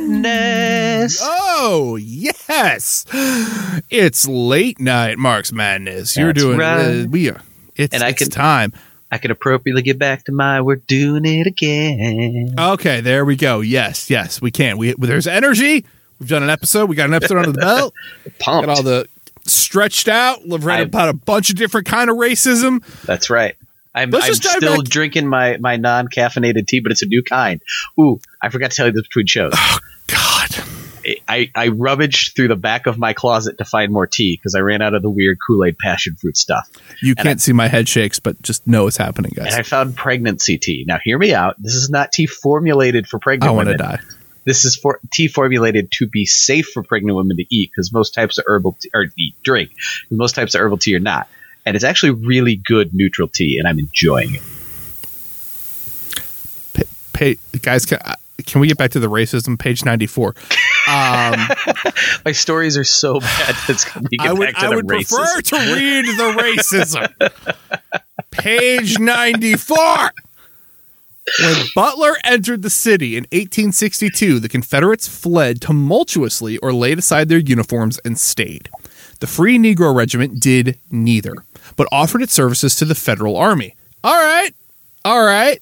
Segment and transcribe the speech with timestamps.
[0.00, 1.18] Madness.
[1.22, 3.04] Oh, yes.
[3.90, 6.16] It's late night, Mark's Madness.
[6.16, 7.04] You're That's doing right.
[7.04, 7.40] uh, we are.
[7.76, 8.72] It's, And I it's can- time.
[9.10, 12.54] I can appropriately get back to my we're doing it again.
[12.58, 13.60] Okay, there we go.
[13.60, 14.78] Yes, yes, we can.
[14.78, 15.84] We there's energy.
[16.18, 16.88] We've done an episode.
[16.88, 17.92] We got an episode under the belt.
[18.38, 18.66] Pumped.
[18.68, 19.06] Got all the
[19.44, 20.48] stretched out.
[20.48, 22.82] We've read about a bunch of different kind of racism.
[23.04, 23.54] That's right.
[23.94, 27.60] I'm, I'm still back- drinking my, my non caffeinated tea, but it's a new kind.
[28.00, 29.52] Ooh, I forgot to tell you this between shows.
[29.56, 30.50] Oh, God.
[31.28, 34.60] I, I rummaged through the back of my closet to find more tea because I
[34.60, 36.70] ran out of the weird Kool Aid passion fruit stuff.
[37.00, 39.48] You And can't see my head shakes, but just know it's happening, guys.
[39.48, 40.84] And I found pregnancy tea.
[40.86, 41.56] Now, hear me out.
[41.58, 44.14] This is not tea formulated for pregnant I pregnant want to die.
[44.44, 48.14] This is for tea formulated to be safe for pregnant women to eat because most
[48.14, 49.72] types of herbal tea, or eat drink.
[50.10, 51.28] Most types of herbal tea are not,
[51.64, 54.42] and it's actually really good neutral tea, and I'm enjoying it.
[57.12, 58.14] Pay, guys, can, uh,
[58.46, 59.58] can we get back to the racism?
[59.58, 60.28] Page 94.
[60.28, 60.34] Um,
[62.24, 64.70] My stories are so bad that it's going to get I would, back to I
[64.70, 65.18] the would racism.
[65.18, 67.80] prefer to read the racism.
[68.30, 70.12] Page 94.
[71.40, 77.38] When Butler entered the city in 1862, the Confederates fled tumultuously or laid aside their
[77.38, 78.68] uniforms and stayed.
[79.20, 81.34] The Free Negro Regiment did neither,
[81.76, 83.74] but offered its services to the Federal Army.
[84.04, 84.54] All right.
[85.04, 85.60] All right.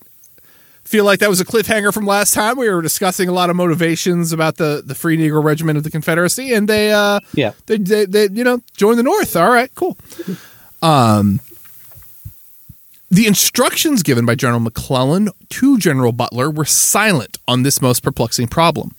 [0.85, 2.59] Feel like that was a cliffhanger from last time.
[2.59, 5.91] We were discussing a lot of motivations about the, the Free Negro Regiment of the
[5.91, 7.53] Confederacy, and they uh, Yeah.
[7.67, 9.97] they, they, they you know join the north all right cool
[10.83, 11.39] um
[13.11, 18.49] the instructions given by general mcclellan to general butler were silent on this most perplexing
[18.49, 18.93] problem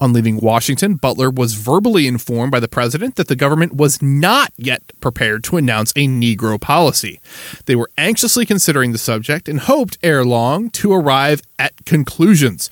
[0.00, 4.52] on leaving washington butler was verbally informed by the president that the government was not
[4.56, 7.20] yet prepared to announce a negro policy
[7.66, 12.70] they were anxiously considering the subject and hoped ere long to arrive at conclusions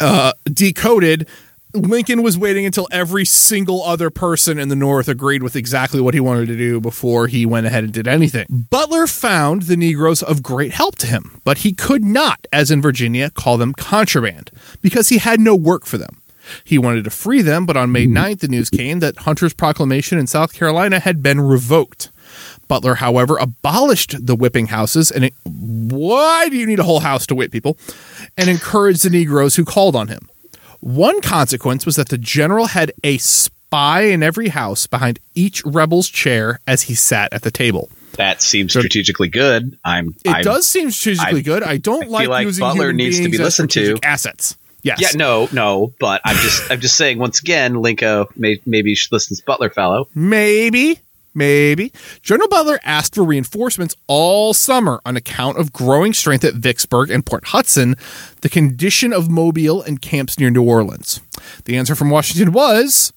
[0.00, 1.28] uh, decoded,
[1.72, 6.14] Lincoln was waiting until every single other person in the North agreed with exactly what
[6.14, 8.46] he wanted to do before he went ahead and did anything.
[8.48, 12.80] Butler found the Negroes of great help to him, but he could not, as in
[12.80, 16.20] Virginia, call them contraband because he had no work for them.
[16.64, 18.16] He wanted to free them, but on May mm-hmm.
[18.16, 22.10] 9th, the news came that Hunter's proclamation in South Carolina had been revoked.
[22.68, 27.26] Butler, however, abolished the whipping houses and it, why do you need a whole house
[27.26, 27.78] to whip people?
[28.36, 30.28] And encouraged the Negroes who called on him.
[30.80, 36.08] One consequence was that the general had a spy in every house behind each rebel's
[36.08, 37.88] chair as he sat at the table.
[38.16, 39.78] That seems strategically good.
[39.84, 40.14] I'm.
[40.24, 41.62] It I'm, does seem strategically I- good.
[41.62, 43.98] I don't I feel like, like using Butler human needs to be listened to.
[44.02, 44.56] Assets.
[44.84, 45.00] Yes.
[45.00, 47.18] Yeah, no, no, but I'm just, I'm just saying.
[47.18, 50.06] Once again, Linko, may, maybe you should listen to this Butler fellow.
[50.14, 51.00] Maybe.
[51.34, 51.92] Maybe.
[52.22, 57.26] General Butler asked for reinforcements all summer on account of growing strength at Vicksburg and
[57.26, 57.96] Port Hudson,
[58.42, 61.20] the condition of Mobile and camps near New Orleans.
[61.64, 63.12] The answer from Washington was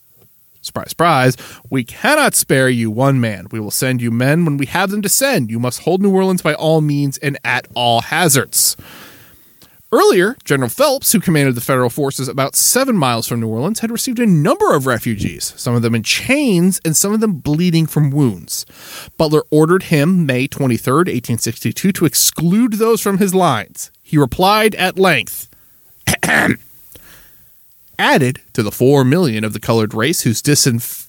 [0.67, 1.37] surprise, surprise,
[1.69, 3.47] we cannot spare you one man.
[3.51, 5.49] We will send you men when we have them to send.
[5.49, 8.77] You must hold New Orleans by all means and at all hazards.
[9.89, 13.89] Earlier, General Phelps, who commanded the federal forces about seven miles from New Orleans, had
[13.89, 17.85] received a number of refugees, some of them in chains and some of them bleeding
[17.85, 18.65] from wounds.
[19.17, 23.89] Butler ordered him, May 23, 1862, to exclude those from his lines.
[24.03, 25.47] He replied at length
[27.99, 31.07] Added to the four million of the colored race whose disinf-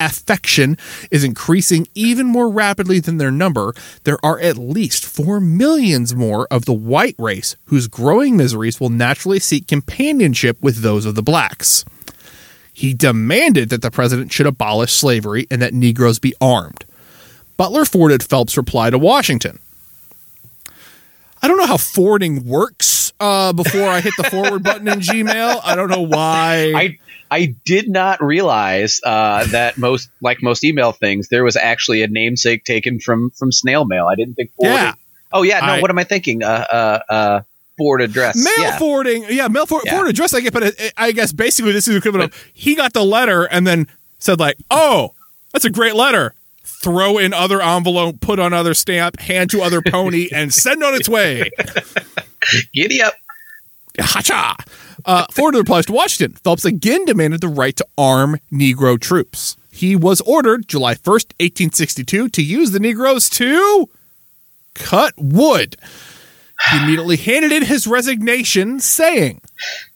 [0.00, 0.76] disaffection
[1.10, 3.74] is increasing even more rapidly than their number,
[4.04, 8.88] there are at least four millions more of the white race whose growing miseries will
[8.88, 11.84] naturally seek companionship with those of the blacks.
[12.72, 16.84] He demanded that the president should abolish slavery and that Negroes be armed.
[17.56, 19.58] Butler forwarded Phelps' reply to Washington.
[21.42, 25.60] I don't know how forwarding works uh, before I hit the forward button in Gmail.
[25.62, 26.72] I don't know why.
[26.74, 26.98] I,
[27.30, 32.08] I did not realize uh, that most, like most email things, there was actually a
[32.08, 34.08] namesake taken from from snail mail.
[34.08, 34.50] I didn't think.
[34.56, 34.84] Forwarding.
[34.86, 34.94] Yeah.
[35.32, 35.60] Oh yeah.
[35.60, 35.66] No.
[35.74, 36.42] I- what am I thinking?
[36.42, 37.40] Uh, uh, uh,
[37.78, 38.36] forward address.
[38.36, 38.78] mail yeah.
[38.78, 39.92] forwarding, yeah, mail for, Yeah.
[39.92, 40.34] forward address.
[40.34, 43.44] I get, but it, I guess basically this is equivalent of he got the letter
[43.44, 43.86] and then
[44.18, 45.14] said like, "Oh,
[45.52, 46.34] that's a great letter."
[46.82, 50.94] Throw in other envelope, put on other stamp, hand to other pony, and send on
[50.94, 51.50] its way.
[52.74, 53.14] Giddy up.
[53.98, 54.56] Hacha!
[55.04, 56.36] Uh, forwarded replies to Washington.
[56.42, 59.56] Phelps again demanded the right to arm Negro troops.
[59.70, 63.88] He was ordered July 1st, 1862, to use the Negroes to
[64.74, 65.76] cut wood.
[66.70, 69.40] He immediately handed in his resignation, saying,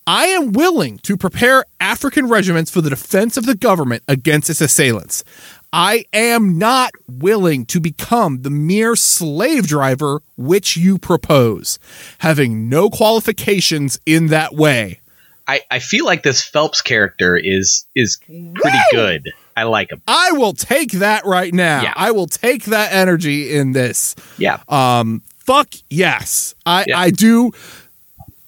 [0.07, 4.61] I am willing to prepare African regiments for the defense of the government against its
[4.61, 5.23] assailants.
[5.73, 11.79] I am not willing to become the mere slave driver which you propose,
[12.19, 15.01] having no qualifications in that way.
[15.47, 19.31] I, I feel like this Phelps character is is pretty good.
[19.55, 20.01] I like him.
[20.07, 21.83] I will take that right now.
[21.83, 21.93] Yeah.
[21.95, 24.15] I will take that energy in this.
[24.37, 24.59] Yeah.
[24.67, 26.99] Um, fuck yes, I Yeah.
[26.99, 27.51] I do.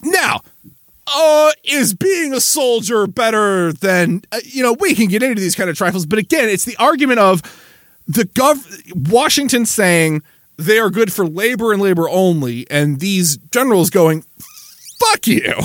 [0.01, 0.41] Now,
[1.15, 4.73] uh, is being a soldier better than uh, you know?
[4.79, 7.41] We can get into these kind of trifles, but again, it's the argument of
[8.07, 10.23] the gov Washington saying
[10.57, 14.23] they are good for labor and labor only, and these generals going,
[14.99, 15.53] "Fuck you."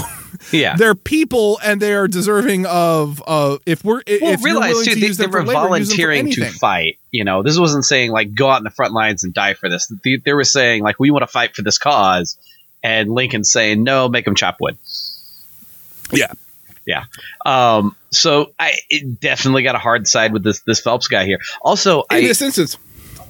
[0.50, 0.76] Yeah.
[0.76, 4.84] They're people, and they are deserving of of if we're i- well, if realize willing
[4.86, 6.98] too, to they, use they were labor, volunteering to fight.
[7.12, 9.68] You know, this wasn't saying like go out in the front lines and die for
[9.68, 9.86] this.
[10.02, 12.38] They, they were saying like we want to fight for this cause,
[12.82, 14.76] and Lincoln saying no, make them chop wood.
[16.12, 16.32] Yeah.
[16.86, 17.04] Yeah.
[17.46, 21.38] Um, so I it definitely got a hard side with this this Phelps guy here.
[21.62, 22.76] Also, In I this instance,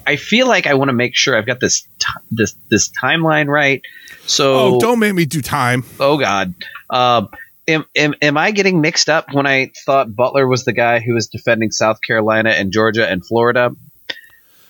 [0.07, 3.47] I feel like I want to make sure I've got this ti this this timeline
[3.47, 3.81] right.
[4.25, 5.83] So oh, don't make me do time.
[5.99, 6.55] Oh God.
[6.89, 7.29] Um,
[7.67, 11.13] am, am, am I getting mixed up when I thought Butler was the guy who
[11.13, 13.71] was defending South Carolina and Georgia and Florida?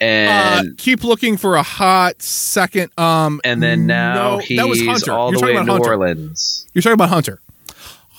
[0.02, 2.92] Uh, And keep looking for a hot second.
[2.98, 5.14] Um, and then now no, that was he's Hunter.
[5.14, 5.90] all You're the way talking in about New Hunter.
[5.92, 6.68] Orleans.
[6.74, 7.40] You're talking about Hunter.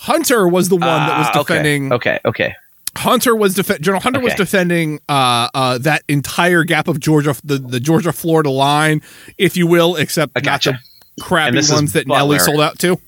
[0.04, 1.92] Hunter was the one that was Ah, okay, defending.
[1.92, 2.54] Okay, okay.
[2.96, 7.58] Hunter was def- General Hunter was defending uh, uh, that entire gap of Georgia, the,
[7.58, 9.02] the Georgia Florida line,
[9.36, 10.72] if you will, except gotcha.
[10.72, 10.80] not
[11.16, 13.00] the crappy And this is ones that Nelly sold out to.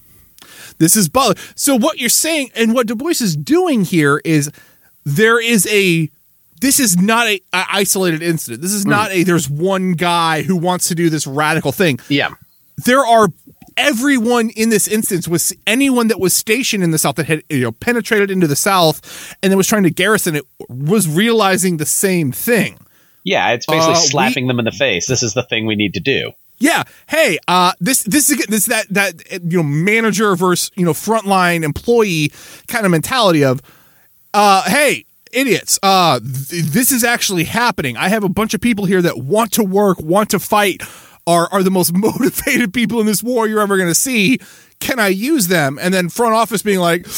[0.79, 1.35] This is Butler.
[1.55, 4.51] So what you're saying and what Du Bois is doing here is
[5.05, 6.11] there is a
[6.61, 8.63] this is not a, a isolated incident.
[8.63, 8.91] This is Hmm.
[8.91, 12.01] not a there's one guy who wants to do this radical thing.
[12.09, 12.31] Yeah.
[12.85, 13.29] There are
[13.77, 17.61] everyone in this instance was anyone that was stationed in the south that had you
[17.61, 21.87] know penetrated into the south and then was trying to garrison it was realizing the
[21.87, 22.79] same thing.
[23.25, 25.07] Yeah, it's basically Uh, we- slapping them in the face.
[25.07, 26.33] This is the thing we need to do.
[26.59, 26.85] Yeah.
[27.09, 29.15] Hey, uh, this this is this that that
[29.45, 32.33] you know manager versus you know frontline employee
[32.69, 33.61] kind of mentality of,
[34.33, 37.99] uh, hey, idiots, uh, th- this is actually happening.
[37.99, 40.81] I have a bunch of people here that want to work, want to fight,
[41.27, 44.39] are are the most motivated people in this war you're ever going to see.
[44.81, 45.79] Can I use them?
[45.81, 47.07] And then front office being like.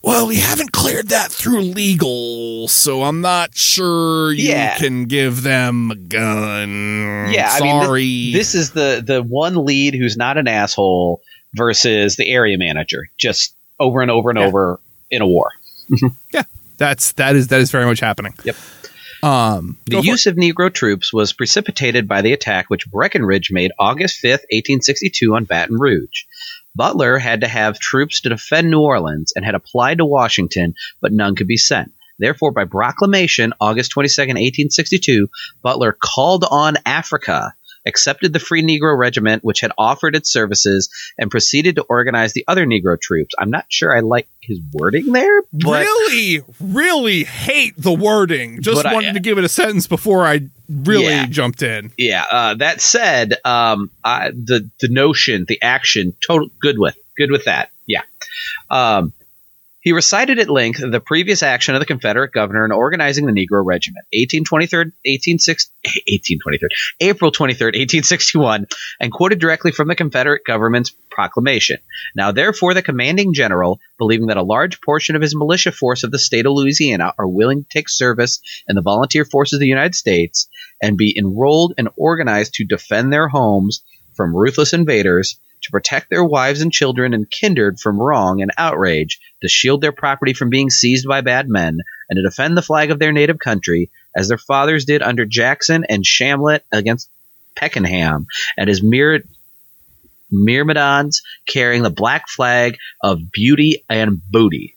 [0.00, 4.78] Well, we haven't cleared that through legal, so I'm not sure you Yeah.
[4.78, 7.30] can give them a gun.
[7.32, 8.02] Yeah, I sorry.
[8.04, 11.20] mean, this, this is the the one lead who's not an asshole
[11.54, 14.46] versus the area manager, just over and over and Yeah.
[14.46, 14.80] over
[15.10, 15.50] in a war.
[16.32, 16.44] Yeah,
[16.78, 18.34] that's that is that is very much happening.
[18.44, 18.56] Yep.
[19.22, 24.22] Um, The use of Negro troops was precipitated by the attack which Breckinridge made August
[24.22, 26.24] 5th, 1862, on Baton Rouge.
[26.74, 31.12] Butler had to have troops to defend New Orleans and had applied to Washington, but
[31.12, 31.92] none could be sent.
[32.18, 35.28] Therefore, by proclamation, August 22nd, 1862,
[35.62, 37.54] Butler called on Africa,
[37.88, 42.44] accepted the Free Negro Regiment, which had offered its services, and proceeded to organize the
[42.46, 43.34] other Negro troops.
[43.38, 48.62] I'm not sure I like his wording there, but really, really hate the wording.
[48.62, 51.26] Just But I- wanted to give it a sentence before I really Yeah.
[51.26, 51.90] jumped in.
[51.98, 52.24] Yeah.
[52.30, 57.44] Uh, that said, um, I, the the notion, the action, total good with good with
[57.46, 57.70] that.
[57.86, 58.02] Yeah.
[58.70, 59.12] Um,
[59.80, 63.64] he recited at length the previous action of the Confederate governor in organizing the Negro
[63.64, 66.68] Regiment, 1823, 1860 1823,
[67.08, 68.66] April 23rd, 1861,
[69.00, 71.78] and quoted directly from the Confederate government's proclamation.
[72.14, 76.10] Now, therefore, the commanding general, believing that a large portion of his militia force of
[76.10, 79.66] the state of Louisiana are willing to take service in the volunteer forces of the
[79.66, 80.48] United States
[80.82, 83.82] and be enrolled and organized to defend their homes
[84.14, 89.20] from ruthless invaders, to protect their wives and children and kindred from wrong and outrage,
[89.42, 92.90] to shield their property from being seized by bad men, and to defend the flag
[92.90, 97.08] of their native country, as their fathers did under Jackson and Chalmette against
[97.54, 99.22] Pakenham, and his myr-
[100.30, 104.74] myrmidons carrying the black flag of beauty and booty.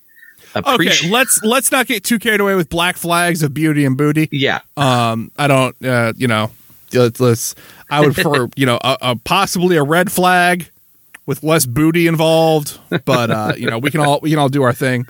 [0.53, 4.27] Okay, let's let's not get too carried away with black flags of beauty and booty.
[4.33, 6.51] yeah, Um, I don't, uh, you know,
[6.93, 7.55] let's, let's
[7.89, 10.69] I would for you know, a, a possibly a red flag
[11.25, 14.63] with less booty involved, but uh, you know, we can all we can all do
[14.63, 15.05] our thing.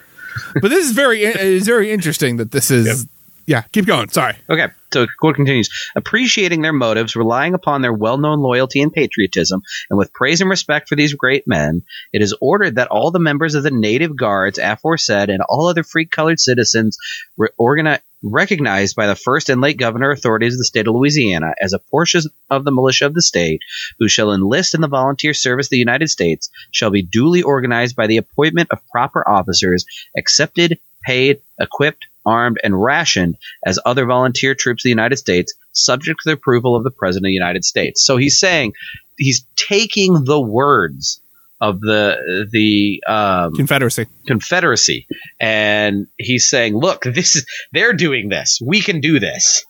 [0.61, 3.07] But this is very it is very interesting that this is.
[3.47, 4.07] Yeah, keep going.
[4.09, 4.35] Sorry.
[4.49, 9.61] Okay, so quote continues appreciating their motives, relying upon their well known loyalty and patriotism,
[9.89, 11.81] and with praise and respect for these great men,
[12.13, 15.83] it is ordered that all the members of the native guards aforesaid and all other
[15.83, 16.97] free colored citizens
[17.35, 21.53] re- organi- recognized by the first and late governor authorities of the state of Louisiana
[21.61, 23.61] as a portion of the militia of the state
[23.99, 27.95] who shall enlist in the volunteer service of the United States shall be duly organized
[27.95, 29.85] by the appointment of proper officers,
[30.17, 36.19] accepted, paid, equipped, armed, and rationed as other volunteer troops of the United States, subject
[36.21, 38.05] to the approval of the President of the United States.
[38.05, 38.73] So he's saying
[39.17, 41.19] he's taking the words
[41.61, 44.07] of the the um, Confederacy.
[44.27, 45.07] Confederacy,
[45.39, 48.59] and he's saying, "Look, this is they're doing this.
[48.65, 49.65] We can do this.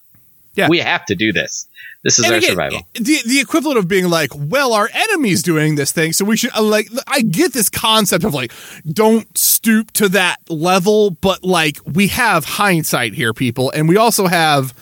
[0.53, 0.67] Yeah.
[0.67, 1.67] we have to do this.
[2.03, 5.43] This is And our again, survival." The the equivalent of being like, well, our enemy's
[5.43, 6.89] doing this thing, so we should uh, like.
[7.07, 8.53] I get this concept of like,
[8.89, 14.27] don't stoop to that level, but like we have hindsight here, people, and we also
[14.27, 14.73] have.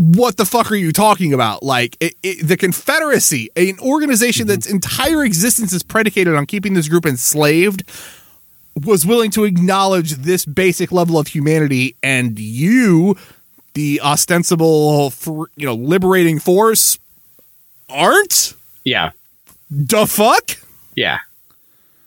[0.00, 1.64] What the fuck are you talking about?
[1.64, 4.54] Like it, it, the Confederacy, an organization Mm-hmm.
[4.54, 7.82] that's entire existence is predicated on keeping this group enslaved,
[8.84, 13.16] was willing to acknowledge this basic level of humanity, and you,
[13.74, 15.12] the ostensible,
[15.56, 16.96] you know, liberating force,
[17.88, 18.54] aren't.
[18.84, 19.10] Yeah,
[19.70, 20.52] The fuck?
[20.94, 21.18] yeah.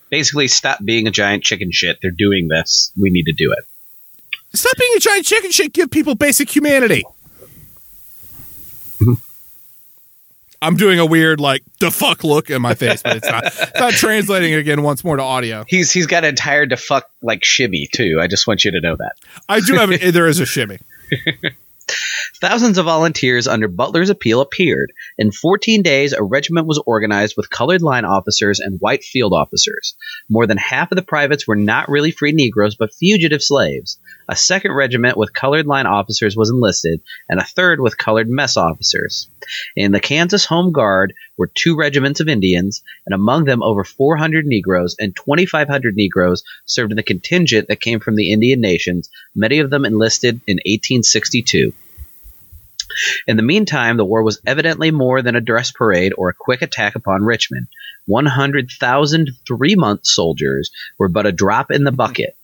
[0.10, 1.98] Basically, stop being a giant chicken shit.
[2.02, 2.92] They're doing this.
[3.00, 3.60] We need to do it.
[4.54, 5.72] Stop being a giant chicken shit.
[5.74, 7.04] Give people basic humanity.
[10.62, 13.46] I'm doing a weird like the fuck look in my face, but it's not.
[13.46, 15.66] It's not translating again once more to audio.
[15.68, 18.20] He's he's got an entire fuck like shimmy too.
[18.22, 19.14] I just want you to know that.
[19.50, 20.80] I do have a, there is a shimmy.
[22.42, 24.92] Thousands of volunteers under Butler's appeal appeared.
[25.20, 29.96] In 14 days, a regiment was organized with colored line officers and white field officers.
[30.28, 34.00] More than half of the privates were not really free Negroes, but fugitive slaves.
[34.28, 38.58] A second regiment with colored line officers was enlisted, and a third with colored mess
[38.58, 39.30] officers.
[39.76, 44.48] In the Kansas Home Guard were two regiments of Indians, and among them over 400
[44.48, 49.60] Negroes and 2,500 Negroes served in the contingent that came from the Indian nations, many
[49.60, 51.74] of them enlisted in 1862.
[53.28, 56.62] In the meantime, the war was evidently more than a dress parade or a quick
[56.62, 57.68] attack upon Richmond.
[58.06, 62.36] 100,000 three month soldiers were but a drop in the bucket.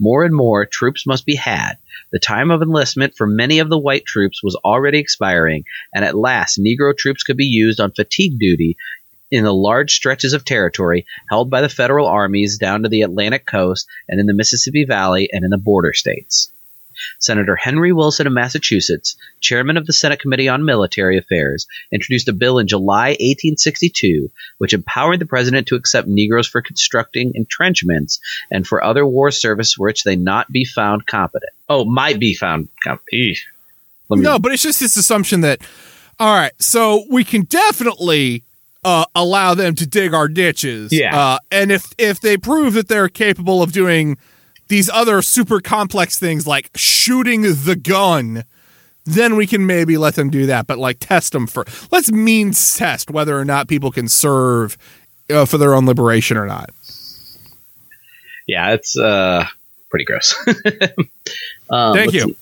[0.00, 1.74] More and more troops must be had.
[2.10, 6.16] The time of enlistment for many of the white troops was already expiring, and at
[6.16, 8.76] last Negro troops could be used on fatigue duty
[9.30, 13.46] in the large stretches of territory held by the federal armies down to the Atlantic
[13.46, 16.52] coast and in the Mississippi Valley and in the border states.
[17.18, 22.32] Senator Henry Wilson of Massachusetts, chairman of the Senate Committee on Military Affairs, introduced a
[22.32, 28.20] bill in July 1862 which empowered the president to accept Negroes for constructing entrenchments
[28.50, 31.52] and for other war service for which they not be found competent.
[31.68, 33.12] Oh, might be found competent.
[33.12, 33.36] Me-
[34.20, 35.60] No, but it's just this assumption that,
[36.18, 38.42] all right, so we can definitely
[38.84, 40.92] uh, allow them to dig our ditches.
[40.92, 41.18] Yeah.
[41.18, 44.18] Uh, and if if they prove that they're capable of doing
[44.68, 48.44] these other super complex things like shooting the gun,
[49.04, 50.66] then we can maybe let them do that.
[50.66, 54.76] But like test them for let's means test whether or not people can serve
[55.30, 56.70] uh, for their own liberation or not.
[58.46, 59.46] Yeah, it's uh,
[59.90, 60.34] pretty gross.
[61.70, 62.36] um, Thank you.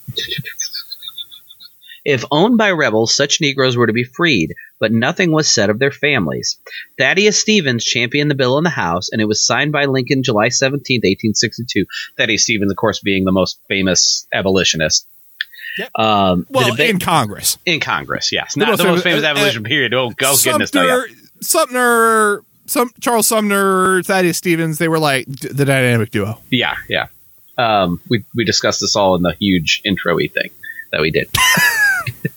[2.05, 5.79] If owned by rebels, such Negroes were to be freed, but nothing was said of
[5.79, 6.59] their families.
[6.99, 10.49] Thaddeus Stevens championed the bill in the House, and it was signed by Lincoln July
[10.49, 11.87] 17, 1862.
[12.19, 15.07] Thaddeus Stevens, of course, being the most famous abolitionist.
[15.79, 15.91] Yep.
[15.99, 17.59] Um, Well, debate- in Congress.
[17.65, 18.55] in Congress, yes.
[18.55, 19.95] The Not most the most famous- famous uh, abolition period.
[19.95, 21.05] Oh, go goodness, no, yeah.
[21.41, 26.41] Sumter, some Charles Sumner, Thaddeus Stevens, they were like d- the dynamic duo.
[26.51, 27.07] Yeah, yeah.
[27.57, 30.51] Um, we we discussed this all in the huge intro-y thing
[30.91, 31.29] that we did.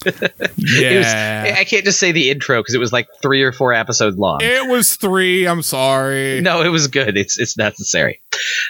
[0.06, 1.56] It was, Yeah.
[1.58, 4.40] I can't just say the intro because it was like three or four episodes long.
[4.42, 5.48] It was three.
[5.48, 6.42] I'm sorry.
[6.42, 7.18] No, it was good.
[7.18, 8.22] It's it's necessary.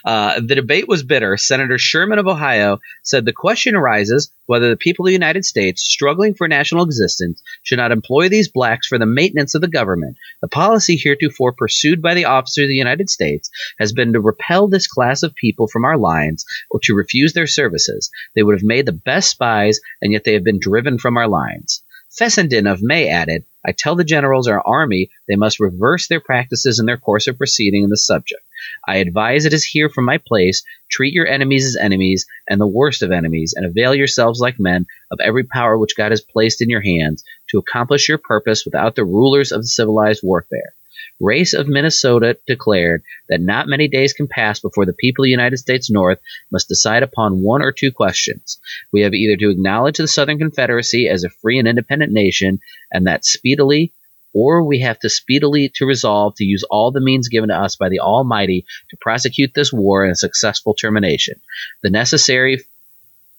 [0.03, 1.37] Uh, the debate was bitter.
[1.37, 5.83] Senator Sherman of Ohio said the question arises whether the people of the United States,
[5.83, 10.17] struggling for national existence, should not employ these blacks for the maintenance of the government.
[10.41, 14.67] The policy heretofore pursued by the officers of the United States has been to repel
[14.67, 18.11] this class of people from our lines or to refuse their services.
[18.35, 21.27] They would have made the best spies, and yet they have been driven from our
[21.27, 21.83] lines.
[22.17, 26.79] Fessenden of Maine added, I tell the generals our army they must reverse their practices
[26.79, 28.41] in their course of proceeding in the subject.
[28.87, 32.67] I advise it is here from my place, treat your enemies as enemies and the
[32.67, 36.61] worst of enemies, and avail yourselves like men of every power which God has placed
[36.61, 40.73] in your hands to accomplish your purpose without the rulers of the civilized warfare.
[41.19, 45.31] Race of Minnesota declared that not many days can pass before the people of the
[45.31, 46.19] United States North
[46.51, 48.59] must decide upon one or two questions.
[48.91, 52.59] We have either to acknowledge the Southern Confederacy as a free and independent nation,
[52.91, 53.93] and that speedily,
[54.35, 57.77] or we have to speedily to resolve to use all the means given to us
[57.77, 61.39] by the Almighty to prosecute this war in a successful termination.
[61.81, 62.63] The necessary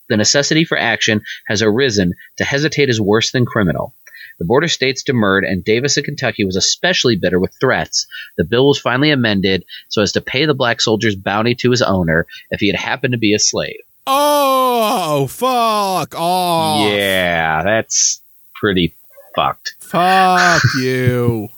[0.09, 3.93] the necessity for action has arisen to hesitate is worse than criminal.
[4.39, 8.07] The border states demurred, and Davis in Kentucky was especially bitter with threats.
[8.37, 11.83] The bill was finally amended so as to pay the black soldier's bounty to his
[11.83, 13.81] owner if he had happened to be a slave.
[14.07, 16.93] Oh, fuck off.
[16.93, 18.23] Yeah, that's
[18.55, 18.95] pretty
[19.37, 19.77] fucked.
[19.79, 21.49] Fuck you.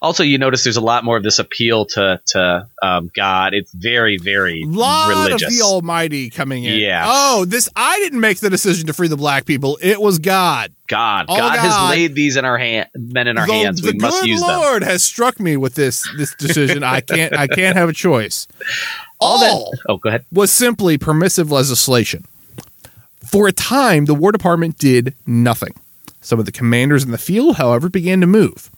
[0.00, 3.54] Also, you notice there's a lot more of this appeal to to um, God.
[3.54, 5.44] It's very, very lot religious.
[5.44, 6.80] of the Almighty coming in.
[6.80, 7.04] Yeah.
[7.06, 9.78] Oh, this I didn't make the decision to free the black people.
[9.80, 10.72] It was God.
[10.88, 11.58] God, God, God.
[11.58, 13.80] has laid these in our hand, men in our the, hands.
[13.80, 14.50] the We must good use them.
[14.50, 16.82] Lord has struck me with this this decision.
[16.82, 18.48] I can't I can't have a choice.
[19.20, 19.78] All All that.
[19.88, 20.24] Oh, go ahead.
[20.32, 22.24] was simply permissive legislation.
[23.24, 25.74] For a time, the War Department did nothing.
[26.22, 28.70] Some of the commanders in the field, however, began to move.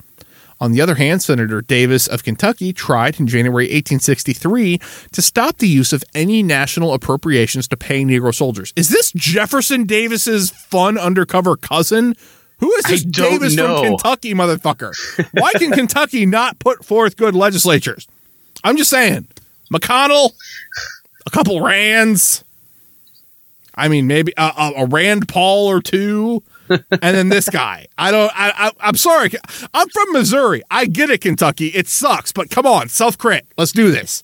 [0.61, 4.79] On the other hand, Senator Davis of Kentucky tried in January 1863
[5.13, 8.73] to stop the use of any national appropriations to pay Negro soldiers.
[8.75, 12.15] Is this Jefferson Davis's fun undercover cousin?
[12.61, 13.77] Who is this Davis know.
[13.77, 14.95] from Kentucky, motherfucker?
[15.33, 18.09] Why can Kentucky not put forth good legislatures?
[18.63, 19.29] I'm just saying.
[19.73, 20.31] McConnell,
[21.27, 22.45] a couple Rands.
[23.75, 26.81] I mean, maybe a, a, a Rand Paul or two, and
[27.17, 27.87] then this guy.
[27.99, 28.31] I don't.
[28.35, 28.73] I, I.
[28.81, 29.31] I'm sorry.
[29.73, 30.63] I'm from Missouri.
[30.71, 31.69] I get it, Kentucky.
[31.69, 33.47] It sucks, but come on, self crit.
[33.57, 34.23] Let's do this.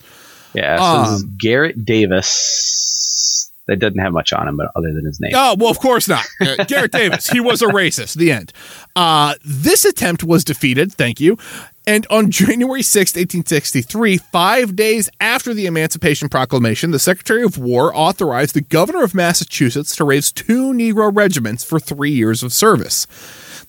[0.54, 3.46] Yeah, so this is Um, Garrett Davis.
[3.66, 5.30] That doesn't have much on him, but other than his name.
[5.32, 6.26] Oh well, of course not.
[6.66, 7.28] Garrett Davis.
[7.28, 8.14] He was a racist.
[8.16, 8.52] The end.
[8.96, 10.92] Uh, this attempt was defeated.
[10.92, 11.38] Thank you.
[11.86, 17.94] And on January 6, 1863, five days after the Emancipation Proclamation, the Secretary of War
[17.94, 23.06] authorized the governor of Massachusetts to raise two Negro regiments for three years of service.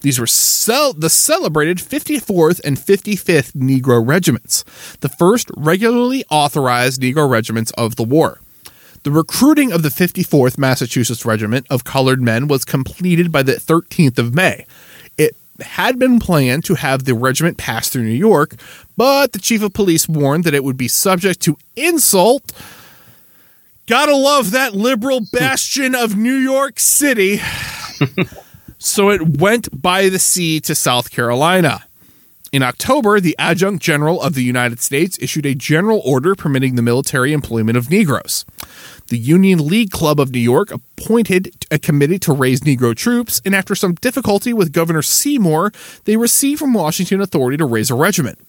[0.02, 4.64] These were cel- the celebrated 54th and 55th Negro regiments,
[5.00, 8.40] the first regularly authorized Negro regiments of the war.
[9.04, 14.20] The recruiting of the 54th Massachusetts Regiment of colored men was completed by the 13th
[14.20, 14.66] of May.
[15.62, 18.56] Had been planned to have the regiment pass through New York,
[18.98, 22.52] but the chief of police warned that it would be subject to insult.
[23.88, 27.40] Gotta love that liberal bastion of New York City.
[28.78, 31.84] so it went by the sea to South Carolina.
[32.52, 36.82] In October, the Adjunct General of the United States issued a general order permitting the
[36.82, 38.44] military employment of Negroes.
[39.12, 43.42] The Union League Club of New York appointed uh, a committee to raise Negro troops,
[43.44, 45.74] and after some difficulty with Governor Seymour,
[46.06, 48.40] they received from Washington authority to raise a regiment.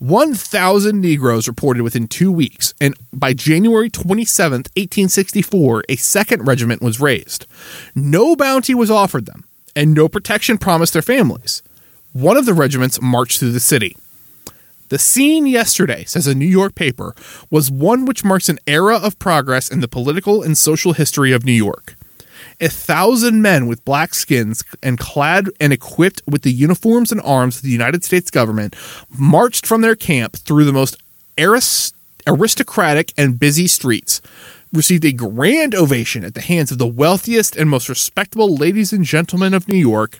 [0.00, 6.98] 1,000 Negroes reported within two weeks, and by January 27, 1864, a second regiment was
[6.98, 7.46] raised.
[7.94, 9.44] No bounty was offered them,
[9.76, 11.62] and no protection promised their families.
[12.12, 13.96] One of the regiments marched through the city.
[14.88, 17.14] The scene yesterday, says a New York paper,
[17.50, 21.44] was one which marks an era of progress in the political and social history of
[21.44, 21.96] New York.
[22.60, 27.56] A thousand men with black skins and clad and equipped with the uniforms and arms
[27.56, 28.74] of the United States government
[29.16, 30.96] marched from their camp through the most
[31.38, 31.92] aris-
[32.26, 34.20] aristocratic and busy streets,
[34.72, 39.04] received a grand ovation at the hands of the wealthiest and most respectable ladies and
[39.04, 40.18] gentlemen of New York,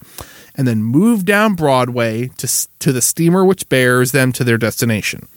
[0.59, 5.29] and then move down Broadway to, to the steamer which bears them to their destination.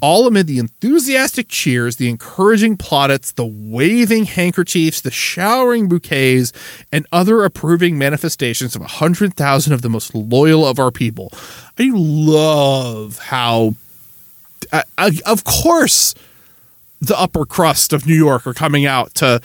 [0.00, 6.54] All amid the enthusiastic cheers, the encouraging plaudits, the waving handkerchiefs, the showering bouquets,
[6.90, 11.30] and other approving manifestations of a hundred thousand of the most loyal of our people.
[11.78, 13.74] I love how,
[14.72, 16.14] I, I, of course,
[17.02, 19.42] the upper crust of New York are coming out to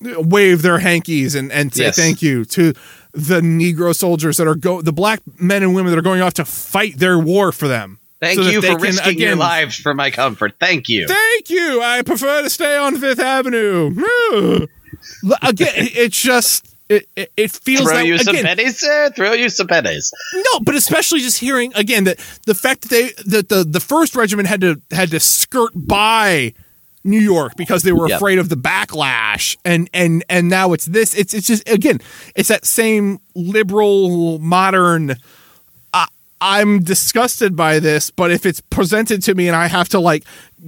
[0.00, 1.96] wave their hankies and, and say Yes.
[1.96, 2.72] thank you to
[3.12, 6.34] the Negro soldiers that are go the black men and women that are going off
[6.34, 7.98] to fight their war for them.
[8.20, 10.54] Thank so you for can, risking your lives for my comfort.
[10.60, 11.06] Thank you.
[11.08, 11.80] Thank you.
[11.82, 13.94] I prefer to stay on Fifth Avenue.
[15.42, 19.10] Again, it- it's just it, it, it feels Throw that you some again, pennies, sir.
[19.14, 20.12] Throw you some pennies.
[20.34, 24.16] no, but especially just hearing again that the fact that they that the the first
[24.16, 26.52] regiment had to had to skirt by
[27.04, 28.16] New York because they were Yep.
[28.16, 31.14] afraid of the backlash, and and and now it's this.
[31.14, 32.00] It's it's just again,
[32.36, 35.16] it's that same liberal modern.
[35.94, 36.06] I,
[36.40, 40.24] I'm disgusted by this, but if it's presented to me and I have to like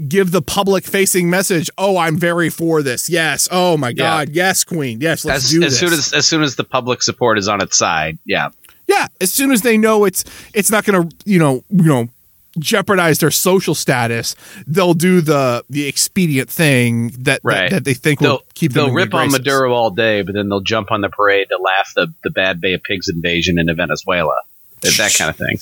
[0.08, 3.10] give the public facing message, oh, I'm very for this.
[3.10, 3.48] Yes.
[3.50, 4.30] Oh my God.
[4.30, 5.00] Yes, Queen.
[5.00, 5.24] Yes.
[5.24, 5.80] Let's As, do as this.
[5.80, 8.48] soon as as soon as the public support is on its side, yeah.
[8.88, 12.08] Yeah, as soon as they know it's it's not going to you know you know
[12.58, 14.34] jeopardize their social status,
[14.66, 17.70] they'll do the the expedient thing that Right.
[17.70, 18.86] that, that they think will They'll keep them.
[18.86, 19.30] they'll rip on.
[19.30, 22.60] Maduro all day, but then they'll jump on the parade to laugh the the bad
[22.60, 24.34] Bay of Pigs invasion into Venezuela.
[24.82, 25.58] That, kind of thing.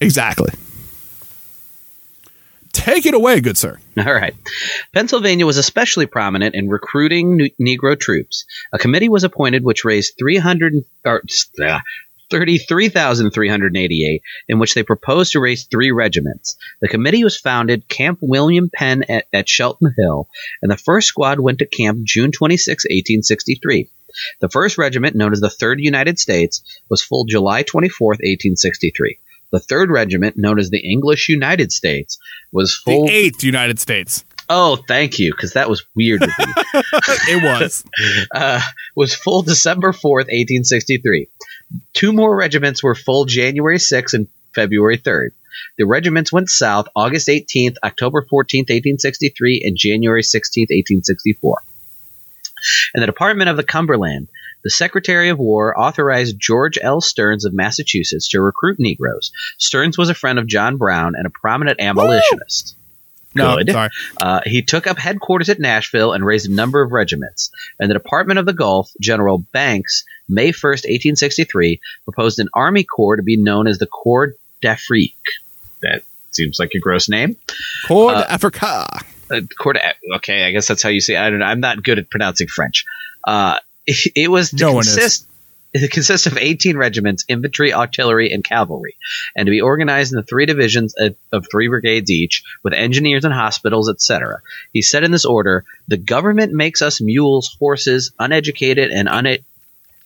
[0.00, 0.50] Exactly.
[2.72, 3.78] Take it away, good sir.
[3.98, 4.34] All right.
[4.94, 8.44] Pennsylvania was especially prominent in recruiting Negro troops.
[8.72, 11.22] A committee was appointed which raised 300 or
[11.64, 11.78] uh,
[12.30, 16.56] 33,388, in which they proposed to raise three regiments.
[16.80, 20.28] The committee was founded Camp William Penn at, at Chelten Hill,
[20.62, 23.90] and the first squad went to camp June 26, 1863.
[24.40, 29.18] The first regiment, known as the 3rd United States, was full July 24, 1863.
[29.52, 32.18] The 3rd Regiment, known as the English United States,
[32.52, 33.06] was full.
[33.06, 34.24] The 8th United States.
[34.48, 36.22] Oh, thank you, because that was weird.
[36.74, 37.84] it was.
[38.32, 38.60] Uh,
[38.94, 41.28] was full December 4th, 1863.
[41.92, 45.30] Two more regiments were full January 6th and February 3rd.
[45.78, 51.62] The regiments went south August 18th, October 14th, 1863, and January 16th, 1864.
[52.94, 54.28] In the Department of the Cumberland,
[54.62, 57.00] the Secretary of War authorized George L.
[57.00, 59.32] Stearns of Massachusetts to recruit Negroes.
[59.58, 62.76] Stearns was a friend of John Brown and a prominent abolitionist.
[63.34, 63.70] No, Good.
[63.70, 63.90] sorry.
[64.20, 67.50] Uh, he took up headquarters at Nashville and raised a number of regiments.
[67.78, 73.16] In the Department of the Gulf, General Banks, May 1st, 1863, proposed an army corps
[73.16, 75.16] to be known as the Corps d'Afrique.
[75.82, 77.36] That seems like a gross name.
[77.86, 79.02] Corps Uh, d'Africa.
[79.30, 79.76] Uh, Corps
[80.16, 81.20] okay, I guess that's how you say it.
[81.20, 81.46] I don't know.
[81.46, 82.84] I'm not good at pronouncing French.
[83.24, 85.26] Uh, it, it was to No consist
[85.72, 88.96] it consists of 18 regiments, infantry, artillery, and cavalry,
[89.36, 93.32] and to be organized into three divisions of, of three brigades each, with engineers and
[93.32, 94.40] hospitals, etc.
[94.72, 99.44] He said in this order: "The government makes us mules, horses, uneducated and une-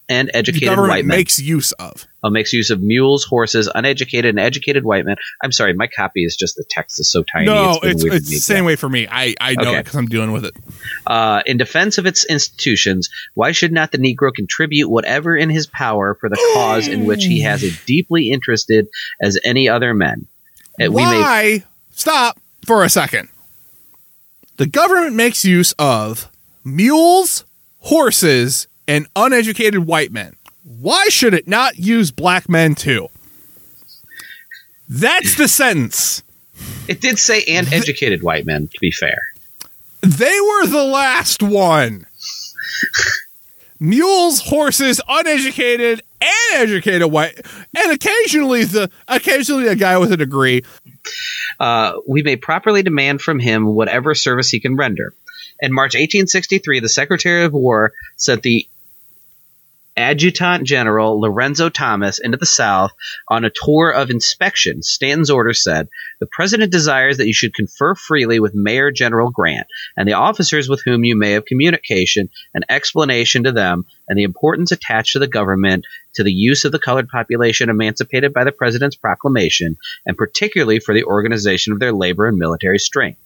[0.09, 1.17] and educated white men.
[1.17, 2.07] makes use of.
[2.23, 6.25] Uh, makes use of mules, horses, uneducated and educated white men." I'm sorry, my copy
[6.25, 7.47] is just the text is so tiny.
[7.47, 9.07] no, been it's, weird it's the same way for me.
[9.11, 9.79] I, I know Okay.
[9.79, 10.55] because I'm dealing with it.
[11.07, 15.67] Uh, in defense of its institutions, why should not the Negro contribute whatever in his
[15.67, 18.89] power for the cause in which he has as deeply interested
[19.21, 20.27] as any other men?
[20.81, 21.65] Uh, we may Why?
[21.93, 23.29] Stop for a second.
[24.57, 26.31] The government makes use of
[26.65, 27.45] mules,
[27.81, 30.37] horses, and uneducated white men.
[30.63, 33.09] Why should it not use black men too?
[34.89, 36.23] That's the sentence.
[36.89, 38.69] it did say and educated white men.
[38.69, 39.19] To be fair,
[40.03, 42.07] They were the last one.
[43.81, 47.35] Mules, horses, uneducated, and educated white,
[47.77, 50.63] and occasionally the occasionally a guy with a degree.
[51.61, 55.13] uh, we may properly demand from him whatever service he can render.
[55.61, 58.67] In March 1863, the Secretary of War sent the
[59.97, 62.93] Adjutant General Lorenzo Thomas into the South
[63.29, 64.83] on a tour of inspection.
[64.83, 69.69] Stanton's order said, The President desires that you should confer freely with Major General Grant
[69.97, 74.25] and the officers with whom you may have communication and explanation to them and the
[74.25, 78.53] importance attached to the government to the use of the colored population emancipated by the
[78.53, 83.21] President's proclamation and particularly for the organization of their labor and military strength.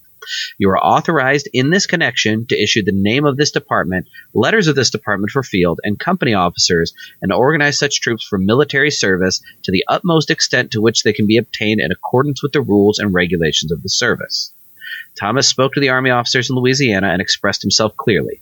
[0.57, 4.75] You are authorized in this connection to issue the name of this department, letters of
[4.75, 9.71] this department for field and company officers, and organize such troops for military service to
[9.71, 13.13] the utmost extent to which they can be obtained in accordance with the rules and
[13.13, 14.53] regulations of the service.
[15.19, 18.41] Thomas spoke to the army officers in Louisiana and expressed himself clearly.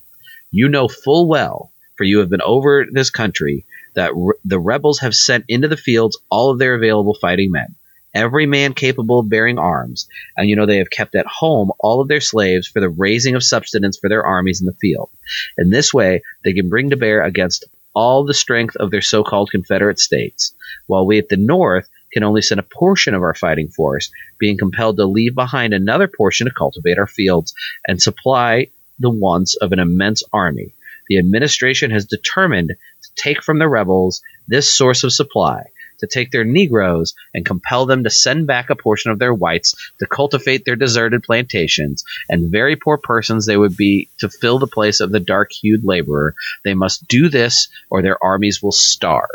[0.51, 4.99] You know full well, for you have been over this country, that re- the rebels
[4.99, 7.75] have sent into the fields all of their available fighting men,
[8.13, 12.01] every man capable of bearing arms, and you know they have kept at home all
[12.01, 15.09] of their slaves for the raising of subsistence for their armies in the field.
[15.57, 19.49] In this way, they can bring to bear against all the strength of their so-called
[19.51, 20.53] Confederate states,
[20.85, 24.57] while we at the North can only send a portion of our fighting force, being
[24.57, 27.53] compelled to leave behind another portion to cultivate our fields
[27.87, 28.67] and supply
[28.99, 30.73] the wants of an immense army.
[31.09, 35.63] The administration has determined to take from the rebels this source of supply,
[35.99, 39.75] to take their Negroes and compel them to send back a portion of their whites
[39.99, 44.67] to cultivate their deserted plantations, and very poor persons they would be to fill the
[44.67, 46.35] place of the dark hued laborer.
[46.63, 49.29] They must do this, or their armies will starve.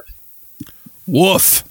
[1.06, 1.64] Woof.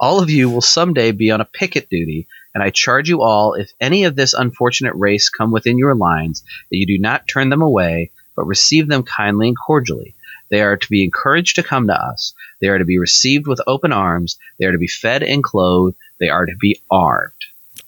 [0.00, 3.54] All of you will someday be on a picket duty, and I charge you all,
[3.54, 7.50] if any of this unfortunate race come within your lines, that you do not turn
[7.50, 10.14] them away, but receive them kindly and cordially.
[10.50, 12.32] They are to be encouraged to come to us.
[12.60, 14.38] They are to be received with open arms.
[14.58, 15.96] They are to be fed and clothed.
[16.18, 17.32] They are to be armed.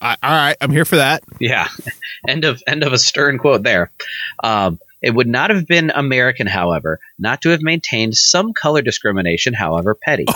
[0.01, 1.23] I, all right, I'm here for that.
[1.41, 1.69] Yeah.
[2.29, 3.91] end of end of a stern quote there.
[4.43, 9.55] Um, it would not have been American, however, not to have maintained some color discrimination,
[9.55, 10.27] however petty.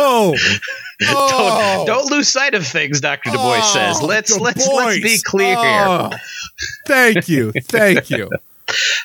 [0.00, 0.36] Oh,
[1.00, 4.00] don't, don't lose sight of things, Doctor Du Bois says.
[4.02, 5.84] Let's Du let's let's be clear here.
[5.86, 6.10] Oh,
[6.86, 8.30] Thank you, thank you.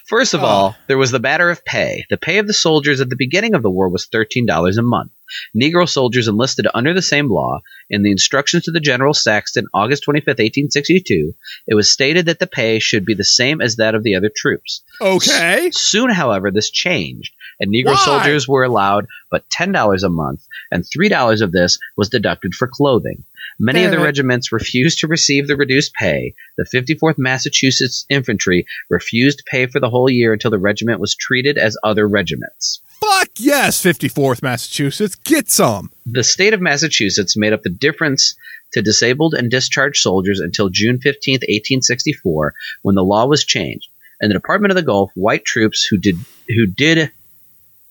[0.08, 0.46] First of Oh.
[0.46, 2.06] all, there was the matter of pay.
[2.10, 4.82] The pay of the soldiers at the beginning of the war was thirteen dollars a
[4.84, 5.12] month.
[5.56, 7.62] Negro soldiers enlisted under the same law.
[7.90, 11.34] In the instructions to the General Saxton, August 25, 1862,
[11.68, 14.30] it was stated that the pay should be the same as that of the other
[14.36, 14.84] troops.
[15.02, 15.68] Okay.
[15.68, 18.06] S- soon, however, this changed, and Negro Why?
[18.06, 23.24] soldiers were allowed but $10 a month, and $3 of this was deducted for clothing.
[23.60, 24.04] Many of the it.
[24.04, 26.34] regiments refused to receive the reduced pay.
[26.58, 31.58] The 54th Massachusetts Infantry refused pay for the whole year until the regiment was treated
[31.58, 32.82] as other regiments.
[33.00, 35.16] Fuck yes, 54th Massachusetts.
[35.16, 35.92] Get some.
[36.06, 38.36] The state of Massachusetts made up the difference
[38.74, 43.88] to disabled and discharged soldiers until June 15, 1864, when the law was changed.
[44.22, 47.12] In the Department of the Gulf, white troops who did who did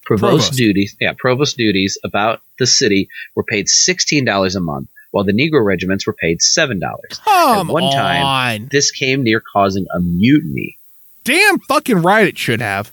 [0.04, 0.52] provost, Provost.
[0.54, 5.64] duties, yeah, provost duties about the city were paid $16 a month, while the Negro
[5.64, 6.80] regiments were paid $7.
[7.24, 7.92] Come one on.
[7.92, 10.76] time- This came near causing a mutiny,
[11.24, 12.90] Damn fucking right it should have.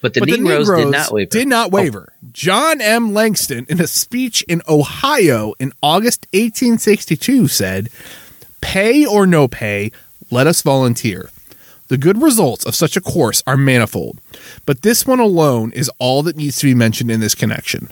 [0.00, 1.30] but the but Negroes, the Negroes did not waver.
[1.30, 1.70] did not oh.
[1.70, 2.12] waver.
[2.32, 3.12] John M.
[3.12, 7.88] Langston, in a speech in Ohio in August 1862, said,
[8.60, 9.90] Pay or no pay,
[10.30, 11.30] let us volunteer.
[11.88, 14.20] The good results of such a course are manifold,
[14.64, 17.88] but this one alone is all that needs to be mentioned in this connection.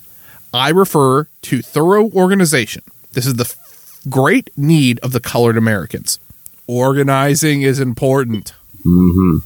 [0.52, 2.82] I refer to thorough organization.
[3.12, 6.18] This is the f- great need of the colored Americans.
[6.66, 9.38] Organizing is important hmm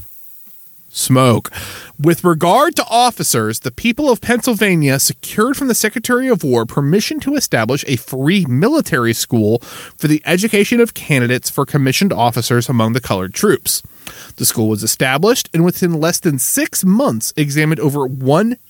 [0.96, 1.52] smoke.
[1.98, 7.20] With regard to officers, the people of Pennsylvania secured from the Secretary of War permission
[7.20, 12.92] to establish a free military school for the education of candidates for commissioned officers among
[12.92, 13.82] the colored troops.
[14.36, 18.06] The school was established and within less than six months examined over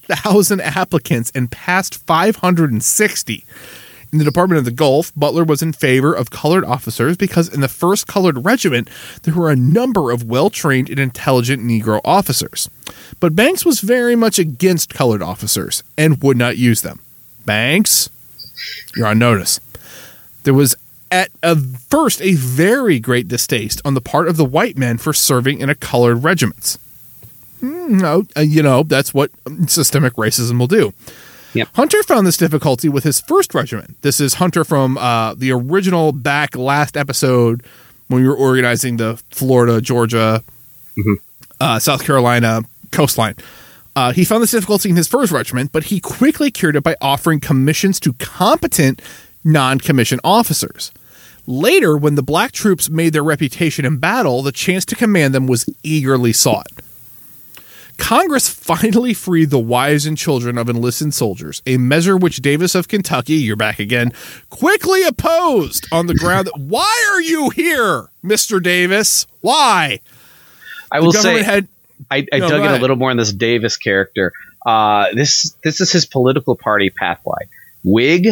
[0.08, 3.44] 1,000 applicants and passed 560.
[4.12, 7.60] In the Department of the Gulf, Butler was in favor of colored officers because in
[7.60, 8.88] the 1st Colored Regiment,
[9.24, 12.70] there were a number of well trained and intelligent Negro officers.
[13.18, 17.00] But Banks was very much against colored officers and would not use them.
[17.44, 18.08] Banks,
[18.96, 19.60] you're on notice.
[20.44, 20.76] There was
[21.10, 25.12] at a first a very great distaste on the part of the white men for
[25.12, 26.78] serving in a colored regiments.
[27.60, 30.92] Hmm, No, uh, you know, that's what um, systemic racism will do.
[31.54, 31.68] Yep.
[31.74, 34.00] Hunter found this difficulty with his first regiment.
[34.02, 37.62] This is Hunter from uh, the original back last episode
[38.08, 40.42] when we were organizing the Florida, Georgia,
[41.60, 43.34] uh, South Carolina coastline.
[43.94, 46.94] Uh, he found this difficulty in his first regiment, but he quickly cured it by
[47.00, 49.00] offering commissions to competent
[49.42, 50.92] non commissioned officers.
[51.46, 55.46] Later, when the black troops made their reputation in battle, the chance to command them
[55.46, 56.66] was eagerly sought.
[57.98, 62.88] Congress finally freed the wives and children of enlisted soldiers, a measure which Davis of
[62.88, 64.12] Kentucky, you're back again,
[64.50, 68.62] quickly opposed on the ground that, why are you here, Mr.
[68.62, 69.26] Davis?
[69.40, 70.00] Why?
[70.92, 71.68] I will say, had
[72.10, 74.32] I, I No, dug in a little more on this Davis character.
[74.64, 77.48] Uh, this this is his political party pathway:
[77.84, 78.28] Whig,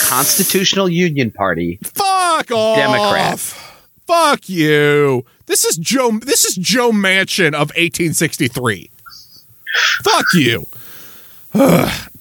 [0.00, 2.76] Constitutional Union Party, Fuck off.
[2.76, 3.38] Democrat.
[4.06, 5.24] Fuck you.
[5.52, 8.90] This is Joe this is Joe Manchin of 1863.
[10.02, 10.66] Fuck you.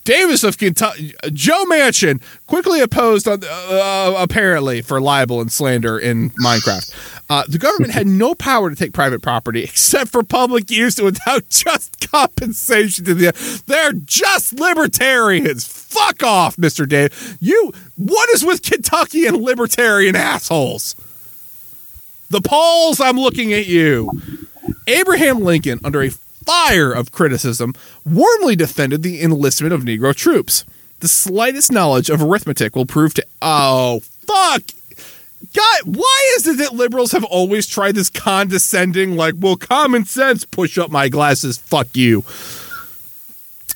[0.03, 6.31] Davis of Kentucky, Joe Manchin quickly opposed, on, uh, apparently, for libel and slander in
[6.31, 6.93] Minecraft.
[7.29, 11.47] Uh, the government had no power to take private property except for public use without
[11.49, 13.63] just compensation to the.
[13.65, 15.65] They're just libertarians.
[15.65, 17.37] Fuck off, Mister Dave.
[17.39, 17.71] You.
[17.95, 20.97] What is with Kentucky and libertarian assholes?
[22.31, 24.09] The Pauls, I'm looking at you.
[24.87, 27.73] Abraham Lincoln, under a fire of criticism,
[28.05, 30.63] warmly defended the enlistment of Negro troops.
[31.01, 33.25] The slightest knowledge of arithmetic will prove to.
[33.41, 34.61] Oh, fuck!
[35.53, 40.45] God, why is it that liberals have always tried this condescending, like, well, common sense,
[40.45, 42.23] push up my glasses, fuck you?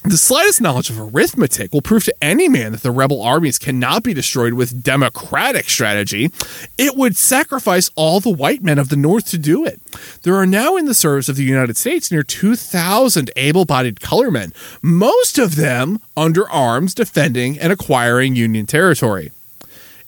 [0.07, 4.03] The slightest knowledge of arithmetic will prove to any man that the rebel armies cannot
[4.03, 6.31] be destroyed with democratic strategy.
[6.77, 9.81] It would sacrifice all the white men of the North to do it.
[10.21, 14.29] There are now in the service of the United States near 2,000 able bodied color
[14.29, 19.31] men, most of them under arms defending and acquiring Union territory.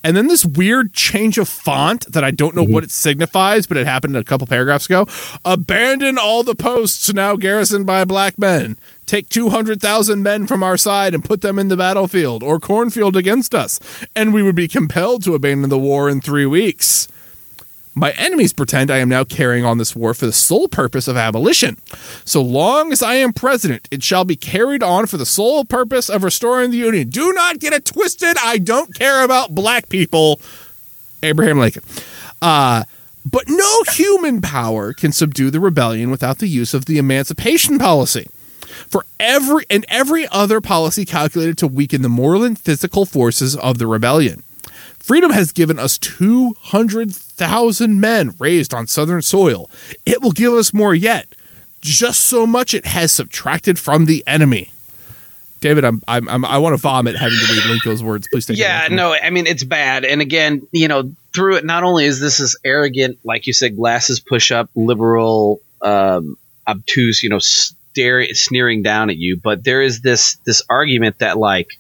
[0.04, 2.74] And then this weird change of font that I don't know mm-hmm.
[2.74, 5.08] what it signifies, but it happened a couple paragraphs ago.
[5.44, 8.78] Abandon all the posts now garrisoned by black men.
[9.06, 13.56] Take 200,000 men from our side and put them in the battlefield or cornfield against
[13.56, 13.80] us,
[14.16, 17.08] and we would be compelled to abandon the war in three weeks.
[17.98, 21.18] My enemies pretend I am now carrying on this war for the sole purpose of
[21.18, 21.78] abolition.
[22.26, 26.08] So long as I am president, it shall be carried on for the sole purpose
[26.08, 27.10] of restoring the Union.
[27.10, 28.38] Do not get it twisted.
[28.40, 30.40] I don't care about black people.
[31.24, 31.82] Abraham Lincoln.
[32.40, 32.84] Uh,
[33.26, 38.28] but no human power can subdue the rebellion without the use of the emancipation policy.
[38.88, 43.78] for every and every other policy calculated to weaken the moral and physical forces of
[43.78, 44.44] the rebellion.
[45.08, 49.72] Freedom has given us 200,000 men raised on southern soil.
[50.06, 51.34] It will give us more yet,
[51.80, 54.74] just so much it has subtracted from the enemy.
[55.62, 58.28] David, I'm, I'm, I'm i want to vomit having to read Lincoln's words.
[58.30, 58.90] Please take yeah, it.
[58.90, 60.04] Yeah, no, I mean it's bad.
[60.04, 63.78] And again, you know, through it, not only is this this arrogant, like you said,
[63.78, 66.36] glasses push up, liberal, um,
[66.68, 71.38] obtuse, you know, stare, sneering down at you, but there is this this argument that
[71.38, 71.80] like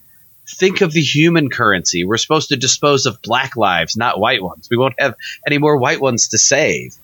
[0.49, 2.03] think of the human currency.
[2.03, 4.67] We're supposed to dispose of black lives, not white ones.
[4.71, 6.95] We won't have any more white ones to save.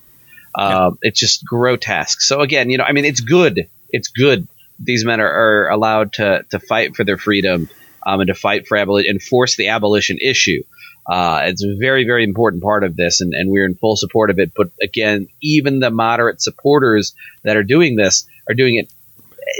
[0.56, 0.86] Yeah.
[0.86, 2.20] Um, it's just grotesque.
[2.20, 3.68] So again, you know, I mean, it's good.
[3.90, 4.46] It's good.
[4.78, 7.68] These men are, are allowed to to fight for their freedom
[8.06, 10.62] um, and to fight for abolition, enforce the abolition issue.
[11.06, 14.30] Uh, it's a very, very important part of this, and, and we're in full support
[14.30, 14.52] of it.
[14.56, 18.92] But again, even the moderate supporters that are doing this are doing it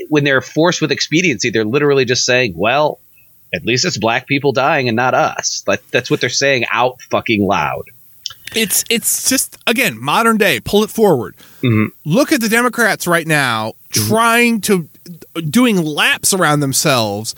[0.09, 1.51] when they're forced with expediency.
[1.51, 2.99] They're literally just saying, "Well,
[3.55, 5.63] at least it's black people dying and not us.
[5.67, 7.85] Like that's what they're saying out fucking loud.
[8.55, 10.61] It's it's just again modern day.
[10.61, 11.37] Pull it forward.
[11.63, 11.87] Mm-hmm.
[12.05, 14.09] Look at the Democrats right now mm-hmm.
[14.09, 14.89] trying to
[15.49, 17.35] doing laps around themselves,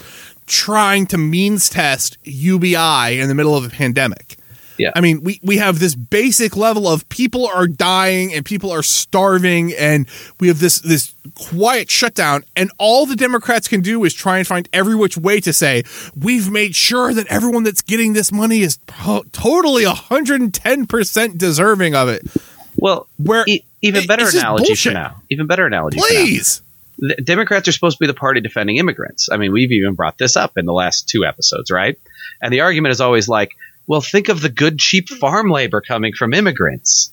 [0.46, 4.35] trying to means test UBI in the middle of a pandemic.
[4.78, 4.90] Yeah.
[4.94, 8.82] I mean, we, we have this basic level of people are dying and people are
[8.82, 10.06] starving and
[10.40, 14.46] we have this this quiet shutdown and all the Democrats can do is try and
[14.46, 15.82] find every which way to say
[16.14, 18.78] we've made sure that everyone that's getting this money is
[19.32, 22.26] totally 110% deserving of it.
[22.76, 25.22] Well, where e- even better analogy for now.
[25.30, 25.98] Even better analogy.
[25.98, 26.62] Please.
[26.98, 29.28] The Democrats are supposed to be the party defending immigrants.
[29.30, 31.98] I mean, we've even brought this up in the last two episodes, right?
[32.40, 33.52] And the argument is always like,
[33.86, 37.12] well, think of the good, cheap farm labor coming from immigrants.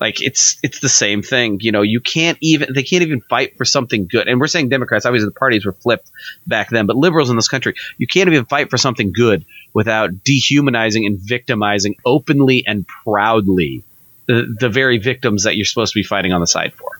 [0.00, 1.58] Like it's it's the same thing.
[1.60, 4.26] You know, you can't even they can't even fight for something good.
[4.26, 6.10] And we're saying Democrats, obviously the parties were flipped
[6.44, 10.24] back then, but liberals in this country, you can't even fight for something good without
[10.24, 13.84] dehumanizing and victimizing openly and proudly
[14.26, 16.98] the, the very victims that you're supposed to be fighting on the side for.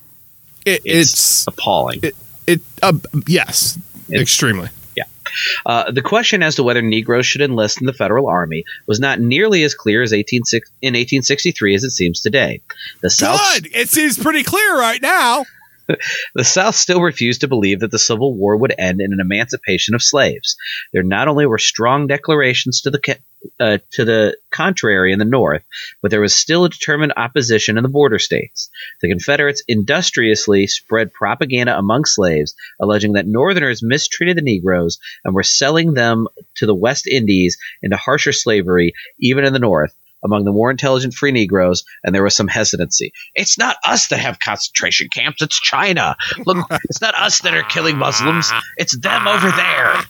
[0.64, 2.00] It, it's, it's, appalling.
[2.04, 2.14] It,
[2.46, 2.92] it uh,
[3.26, 4.68] yes, it's, extremely.
[5.66, 9.20] Uh, the question as to whether Negroes should enlist in the federal army was not
[9.20, 10.42] nearly as clear as 18,
[10.82, 12.60] in 1863 as it seems today.
[13.00, 13.70] The South, Good.
[13.74, 15.44] It seems pretty clear right now.
[16.34, 19.94] the South still refused to believe that the Civil War would end in an emancipation
[19.94, 20.56] of slaves.
[20.92, 22.98] There not only were strong declarations to the
[23.60, 25.64] uh, to the contrary in the North,
[26.00, 28.70] but there was still a determined opposition in the border states.
[29.00, 35.42] The Confederates industriously spread propaganda among slaves, alleging that Northerners mistreated the Negroes and were
[35.42, 40.52] selling them to the West Indies into harsher slavery, even in the North among the
[40.52, 43.12] more intelligent free Negroes, and there was some hesitancy.
[43.34, 46.16] It's not us that have concentration camps, it's China.
[46.46, 50.02] Look, it's not us that are killing Muslims, it's them over there.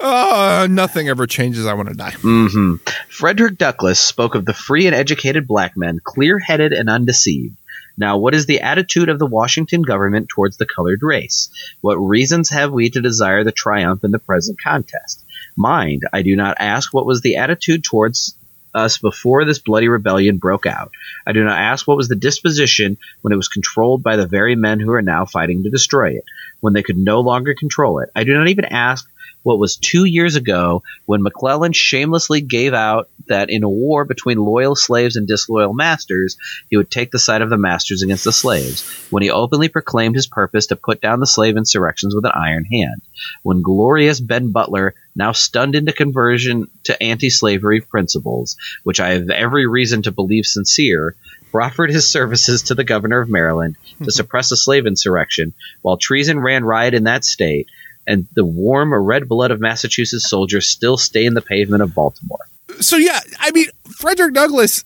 [0.00, 1.66] oh, nothing ever changes.
[1.66, 2.12] I want to die.
[2.12, 2.76] Mm-hmm.
[3.08, 7.56] Frederick Douglass spoke of the free and educated black men, clear headed and undeceived.
[7.96, 11.50] Now, what is the attitude of the Washington government towards the colored race?
[11.82, 15.21] What reasons have we to desire the triumph in the present contest?
[15.56, 18.36] Mind, I do not ask what was the attitude towards
[18.74, 20.92] us before this bloody rebellion broke out.
[21.26, 24.56] I do not ask what was the disposition when it was controlled by the very
[24.56, 26.24] men who are now fighting to destroy it,
[26.60, 28.10] when they could no longer control it.
[28.14, 29.08] I do not even ask
[29.42, 34.38] what was two years ago when McClellan shamelessly gave out that in a war between
[34.38, 36.36] loyal slaves and disloyal masters,
[36.68, 40.16] he would take the side of the masters against the slaves, when he openly proclaimed
[40.16, 43.02] his purpose to put down the slave insurrections with an iron hand,
[43.42, 49.30] when glorious Ben Butler, now stunned into conversion to anti slavery principles, which I have
[49.30, 51.14] every reason to believe sincere,
[51.50, 55.52] proffered his services to the governor of Maryland to suppress a slave insurrection,
[55.82, 57.68] while treason ran riot in that state
[58.06, 62.46] and the warm red blood of Massachusetts soldiers still stain the pavement of Baltimore.
[62.80, 64.84] So yeah, I mean Frederick Douglass.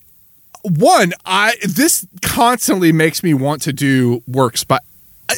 [0.63, 4.83] One, I this constantly makes me want to do works, but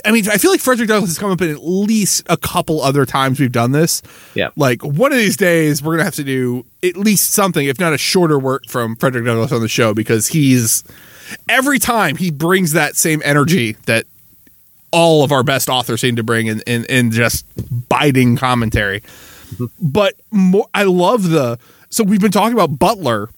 [0.05, 2.81] I mean, I feel like Frederick Douglass has come up in at least a couple
[2.81, 4.01] other times we've done this.
[4.35, 4.49] Yeah.
[4.55, 7.93] Like one of these days, we're gonna have to do at least something, if not
[7.93, 10.83] a shorter work from Frederick Douglass on the show, because he's
[11.47, 14.05] every time he brings that same energy that
[14.91, 17.45] all of our best authors seem to bring in in, in just
[17.89, 19.01] biting commentary.
[19.01, 19.65] Mm-hmm.
[19.79, 21.59] But more, I love the.
[21.89, 23.29] So we've been talking about Butler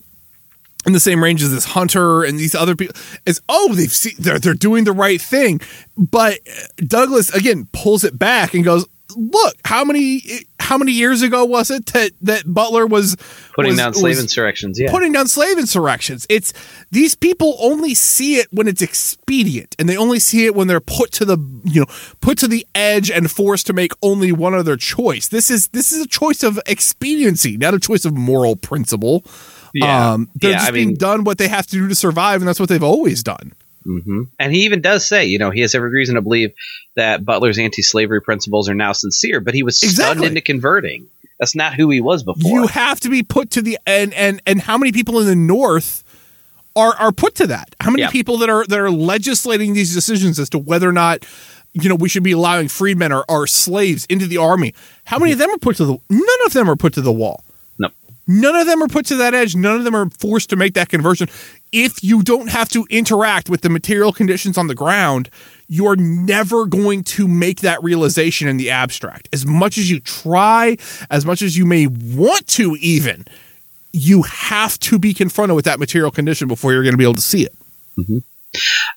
[0.85, 2.95] in the same range as this Hunter and these other people.
[3.25, 5.61] Is oh they've seen they're they're doing the right thing,
[5.97, 6.39] but
[6.77, 8.85] Douglass again pulls it back and goes,
[9.15, 10.21] look how many
[10.59, 13.15] how many years ago was it that that Butler was
[13.53, 14.79] putting was, down slave insurrections.
[14.79, 16.25] Yeah, putting down slave insurrections?
[16.29, 16.53] It's
[16.91, 20.79] these people only see it when it's expedient, and they only see it when they're
[20.79, 21.87] put to the you know
[22.21, 25.27] put to the edge and forced to make only one other choice.
[25.27, 29.23] This is this is a choice of expediency, not a choice of moral principle.
[29.73, 30.13] yeah.
[30.13, 32.41] Um, they're yeah, just I being mean, done what they have to do to survive,
[32.41, 33.53] and that's what they've always done.
[33.83, 36.51] Hmm and he even does say, you know, he has every reason to believe
[36.95, 41.07] that Butler's anti-slavery principles are now sincere, but he was stunned into converting.
[41.39, 42.51] That's not who he was before.
[42.51, 45.35] You have to be put to the and and and how many people in the
[45.35, 46.03] North
[46.75, 47.75] are are put to that?
[47.79, 48.09] How many Yeah.
[48.11, 51.25] people that are that are legislating these decisions as to whether or not
[51.73, 54.73] you know we should be allowing freedmen or, or slaves into the army?
[55.05, 55.97] How many of them are put to the?
[56.09, 57.43] None of them are put to the wall.
[58.31, 58.51] No.
[58.51, 59.55] None of them are put to that edge.
[59.55, 61.29] None of them are forced to make that conversion.
[61.71, 65.29] If you don't have to interact with the material conditions on the ground,
[65.69, 69.29] you're never going to make that realization in the abstract.
[69.31, 70.75] As much as you try,
[71.09, 73.25] as much as you may want to, even,
[73.93, 77.15] you have to be confronted with that material condition before you're going to be able
[77.15, 77.55] to see it.
[77.97, 78.17] Mm-hmm.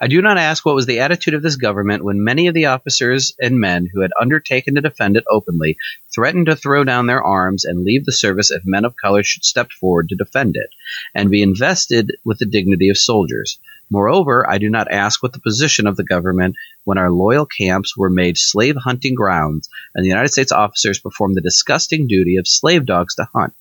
[0.00, 2.66] I do not ask what was the attitude of this government when many of the
[2.66, 5.76] officers and men who had undertaken to defend it openly
[6.12, 9.44] threatened to throw down their arms and leave the service if men of color should
[9.44, 10.70] step forward to defend it
[11.14, 13.60] and be invested with the dignity of soldiers.
[13.90, 17.96] Moreover, I do not ask what the position of the government when our loyal camps
[17.96, 22.48] were made slave hunting grounds and the United States officers performed the disgusting duty of
[22.48, 23.54] slave dogs to hunt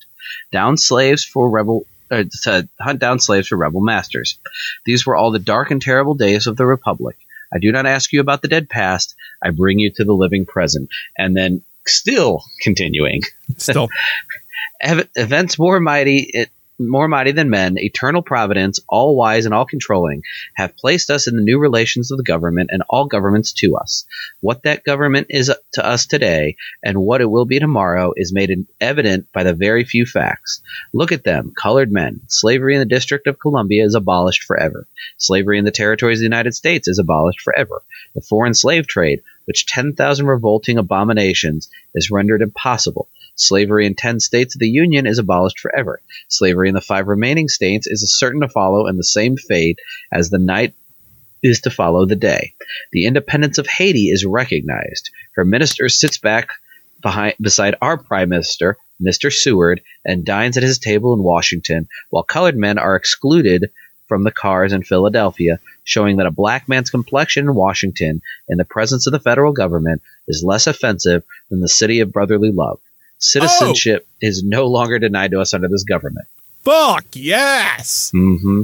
[0.51, 4.39] down slaves for rebel uh, to hunt down slaves for rebel masters.
[4.85, 7.17] These were all the dark and terrible days of the Republic.
[7.53, 9.15] I do not ask you about the dead past.
[9.41, 10.89] I bring you to the living present.
[11.17, 13.21] And then, still continuing,
[13.57, 13.89] Still,
[14.81, 16.49] events more mighty, it,
[16.79, 20.23] more mighty than men, eternal providence, all wise and all controlling,
[20.55, 24.05] have placed us in the new relations of the government and all governments to us.
[24.39, 28.65] What that government is to us today and what it will be tomorrow is made
[28.81, 30.61] evident by the very few facts.
[30.93, 32.21] Look at them, colored men.
[32.27, 34.87] Slavery in the District of Columbia is abolished forever.
[35.17, 37.81] Slavery in the territories of the United States is abolished forever.
[38.15, 43.09] The foreign slave trade, which 10,000 revolting abominations is rendered impossible.
[43.35, 46.01] Slavery in 10 states of the Union is abolished forever.
[46.27, 49.79] Slavery in the five remaining states is certain to follow in the same fate
[50.11, 50.75] as the night
[51.41, 52.53] is to follow the day.
[52.91, 55.09] The independence of Haiti is recognized.
[55.35, 56.49] Her minister sits back
[57.01, 59.31] behind beside our prime minister, Mr.
[59.31, 63.71] Seward, and dines at his table in Washington, while colored men are excluded
[64.07, 68.65] from the cars in Philadelphia, showing that a black man's complexion in Washington, in the
[68.65, 72.79] presence of the federal government, is less offensive than the city of brotherly love.
[73.23, 76.27] Citizenship is no longer denied to us under this government.
[76.63, 78.63] fuck yes, hmm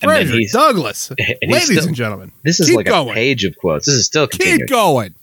[0.00, 1.18] And then Frederick Douglass, and
[1.52, 3.10] ladies still- and gentlemen, this is like going.
[3.10, 3.86] a page of quotes.
[3.86, 4.60] This is still continuing.
[4.60, 5.14] keep going.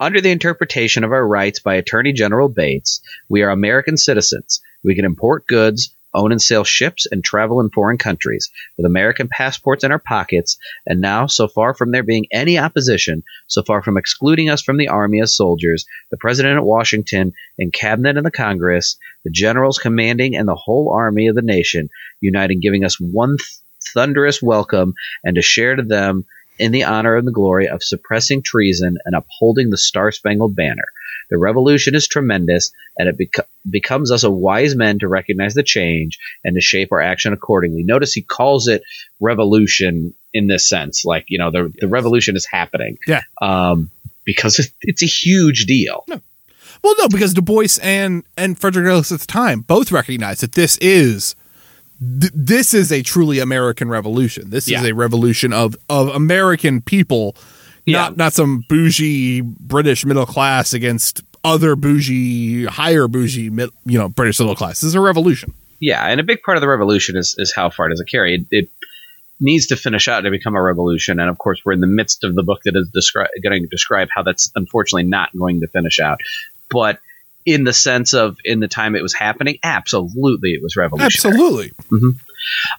[0.00, 4.60] Under the interpretation of our rights by Attorney General Bates, we are American citizens.
[4.82, 9.28] We can import goods, own and sail ships, and travel in foreign countries with American
[9.28, 10.56] passports in our pockets.
[10.86, 14.76] And now, so far from there being any opposition, so far from excluding us from
[14.76, 19.78] the Army as soldiers, the President at Washington and Cabinet and the Congress, the generals
[19.78, 21.88] commanding and the whole army of the nation,
[22.20, 23.48] uniting, giving us one th-
[23.94, 24.94] thunderous welcome
[25.24, 26.24] and to share to them
[26.60, 30.84] in the honor and the glory of suppressing treason and upholding the Star Spangled Banner.
[31.30, 35.62] The revolution is tremendous, and it beco- becomes us a wise men to recognize the
[35.62, 37.82] change and to shape our action accordingly.
[37.84, 38.82] Notice he calls it
[39.20, 42.98] revolution in this sense, like you know the the revolution is happening.
[43.06, 43.22] Yeah.
[43.40, 43.90] um,
[44.24, 46.04] because it's a huge deal.
[46.06, 46.20] No.
[46.82, 50.52] Well, no, because Du Bois and and Frederick Douglass at the time both recognized that
[50.52, 51.34] this is
[52.00, 54.50] th- this is a truly American revolution.
[54.50, 54.80] This Yeah.
[54.82, 57.34] is a revolution of of American people,
[57.86, 58.14] not Yeah.
[58.16, 64.54] not some bougie British middle class against other bougie, higher bougie, you know, British middle
[64.54, 64.80] class.
[64.80, 65.54] This is a revolution.
[65.80, 68.34] Yeah, and a big part of the revolution is, is how far does it carry?
[68.34, 68.70] It, it
[69.40, 72.22] needs to finish out to become a revolution, and of course, we're in the midst
[72.24, 75.66] of the book that is descri- going to describe how that's unfortunately not going to
[75.68, 76.20] finish out.
[76.70, 76.98] But
[77.46, 81.34] in the sense of in the time it was happening, absolutely, it was revolutionary.
[81.34, 81.68] Absolutely.
[81.90, 82.10] Mm-hmm.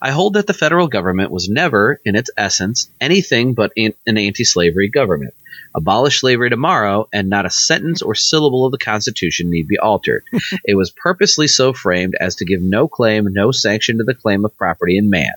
[0.01, 4.17] I hold that the federal government was never, in its essence, anything but an, an
[4.17, 5.33] anti slavery government.
[5.73, 10.23] Abolish slavery tomorrow, and not a sentence or syllable of the Constitution need be altered.
[10.65, 14.43] it was purposely so framed as to give no claim, no sanction to the claim
[14.43, 15.31] of property in man.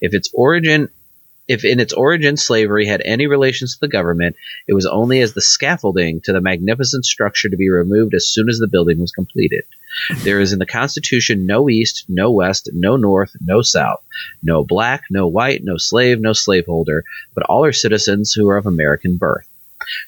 [0.00, 0.88] If its origin
[1.48, 4.36] if in its origin slavery had any relations to the government,
[4.68, 8.48] it was only as the scaffolding to the magnificent structure to be removed as soon
[8.48, 9.64] as the building was completed.
[10.18, 14.04] There is in the Constitution no East, no West, no North, no South,
[14.42, 17.02] no black, no white, no slave, no slaveholder,
[17.34, 19.48] but all are citizens who are of American birth.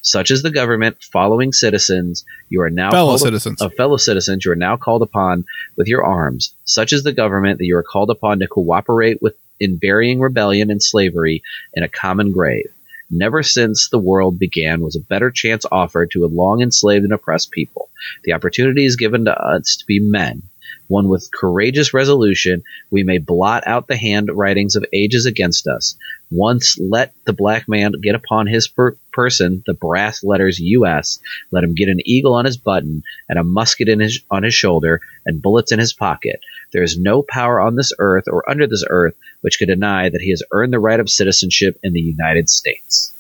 [0.03, 2.27] Such is the government following citizens.
[2.51, 3.63] You are now Fellow citizens.
[3.63, 4.45] of fellow citizens.
[4.45, 5.45] You are now called upon
[5.77, 6.55] with your arms.
[6.65, 10.71] Such is the government that you are called upon to cooperate with in burying rebellion
[10.71, 11.43] and slavery
[11.75, 12.73] in a common grave.
[13.11, 17.13] Never since the world began was a better chance offered to a long enslaved and
[17.13, 17.91] oppressed people.
[18.25, 20.43] The opportunity is given to us to be men.
[20.87, 25.97] One with courageous resolution, we may blot out the handwritings of ages against us.
[26.31, 31.19] Once let the black man get upon his per- person the brass letters U.S.
[31.51, 34.55] Let him get an eagle on his button and a musket in his on his
[34.55, 36.41] shoulder and bullets in his pocket.
[36.73, 40.21] There is no power on this earth or under this earth which could deny that
[40.21, 43.13] he has earned the right of citizenship in the United States.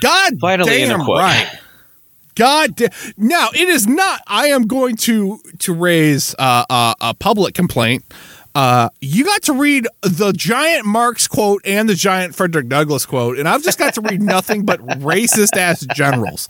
[0.00, 1.18] God Finally, in a damn quote.
[1.18, 1.58] right.
[2.34, 2.90] God damn.
[3.16, 4.22] Now it is not.
[4.26, 8.04] I am going to to raise uh, uh, a public complaint.
[8.54, 13.38] Uh, you got to read the giant Marx quote and the giant Frederick Douglass quote,
[13.38, 16.48] and I've just got to read nothing but racist ass generals.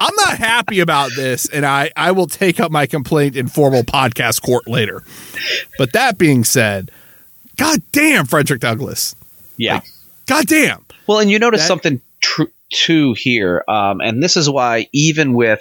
[0.00, 3.82] I'm not happy about this, and I I will take up my complaint in formal
[3.82, 5.02] podcast court later.
[5.78, 6.90] But that being said,
[7.56, 9.16] God damn Frederick Douglass.
[9.56, 9.80] Yeah.
[10.26, 10.84] God damn.
[11.06, 15.32] Well, and you notice That- something tr- too here, um, and this is why even
[15.32, 15.60] with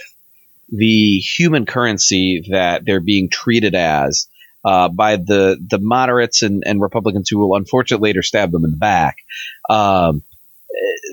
[0.70, 4.28] the human currency that they're being treated as
[4.68, 8.72] uh, by the the moderates and, and Republicans who will unfortunately later stab them in
[8.72, 9.20] the back,
[9.70, 10.24] um,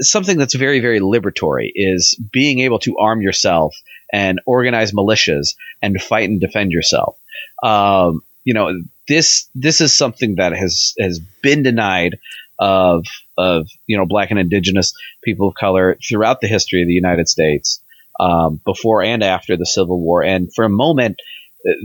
[0.01, 3.77] something that's very very liberatory is being able to arm yourself
[4.13, 7.17] and organize militias and fight and defend yourself.
[7.63, 8.73] Um, you know
[9.07, 12.19] this this is something that has has been denied
[12.59, 13.07] of
[13.39, 17.29] of you know black and indigenous people of color throughout the history of the United
[17.29, 17.81] States,
[18.19, 20.25] um, before and after the Civil War.
[20.25, 21.21] And for a moment,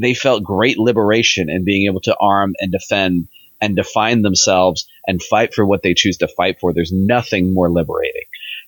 [0.01, 3.27] they felt great liberation in being able to arm and defend
[3.61, 6.73] and define themselves and fight for what they choose to fight for.
[6.73, 8.23] There's nothing more liberating.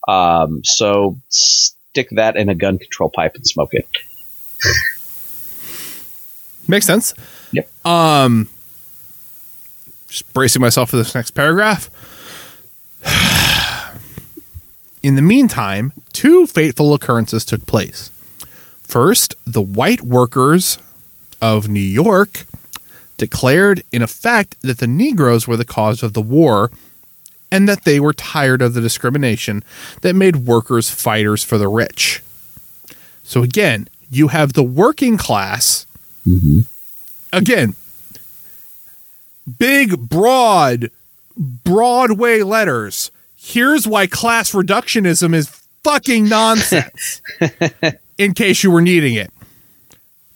[0.07, 3.87] Um, so stick that in a gun control pipe and smoke it.
[6.67, 7.13] Makes sense.
[7.51, 7.69] Yep.
[7.85, 8.47] Um,
[10.07, 11.89] just bracing myself for this next paragraph.
[15.03, 18.11] In the meantime, two fateful occurrences took place.
[18.81, 20.77] First, the white workers
[21.41, 22.45] of New York
[23.17, 26.71] declared, in effect, that the Negroes were the cause of the war
[27.51, 29.63] and that they were tired of the discrimination
[30.01, 32.23] that made workers fighters for the rich.
[33.23, 35.85] So, again, you have the working class
[36.27, 36.61] mm-hmm.
[37.31, 37.75] again,
[39.57, 40.91] big, broad,
[41.37, 43.11] Broadway letters.
[43.35, 45.49] Here's why class reductionism is
[45.83, 47.21] fucking nonsense.
[48.21, 49.31] in case you were needing it.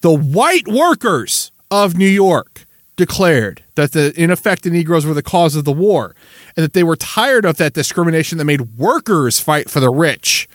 [0.05, 5.23] The white workers of New York declared that the in effect the Negroes were the
[5.23, 6.15] cause of the war
[6.55, 10.47] and that they were tired of that discrimination that made workers fight for the rich.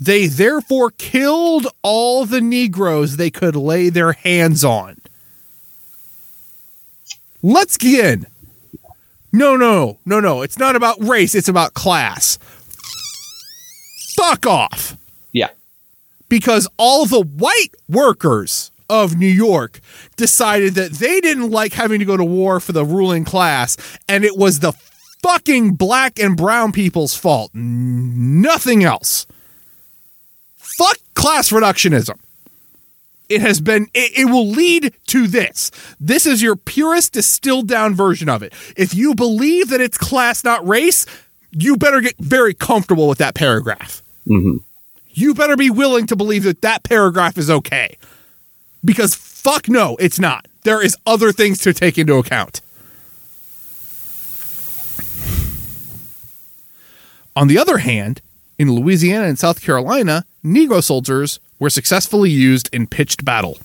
[0.00, 4.96] They therefore killed all the Negroes they could lay their hands on.
[7.44, 8.26] Let's begin.
[9.32, 10.42] No, no, no, no.
[10.42, 12.40] It's not about race, it's about class.
[14.16, 14.96] Fuck off.
[15.30, 15.50] Yeah.
[16.28, 19.80] Because all the white workers of New York
[20.16, 23.76] decided that they didn't like having to go to war for the ruling class,
[24.08, 24.72] and it was the
[25.22, 27.50] fucking black and brown people's fault.
[27.54, 29.26] Nothing else.
[30.56, 32.18] Fuck class reductionism.
[33.28, 35.70] It has been, it, it will lead to this.
[36.00, 38.52] This is your purest distilled down version of it.
[38.76, 41.06] If you believe that it's class, not race,
[41.52, 44.02] you better get very comfortable with that paragraph.
[44.26, 44.58] Mm-hmm.
[45.10, 47.98] You better be willing to believe that that paragraph is okay.
[48.84, 50.46] Because fuck no, it's not.
[50.62, 52.60] There is other things to take into account.
[57.36, 58.20] On the other hand,
[58.58, 63.58] in Louisiana and South Carolina, Negro soldiers were successfully used in pitched battle.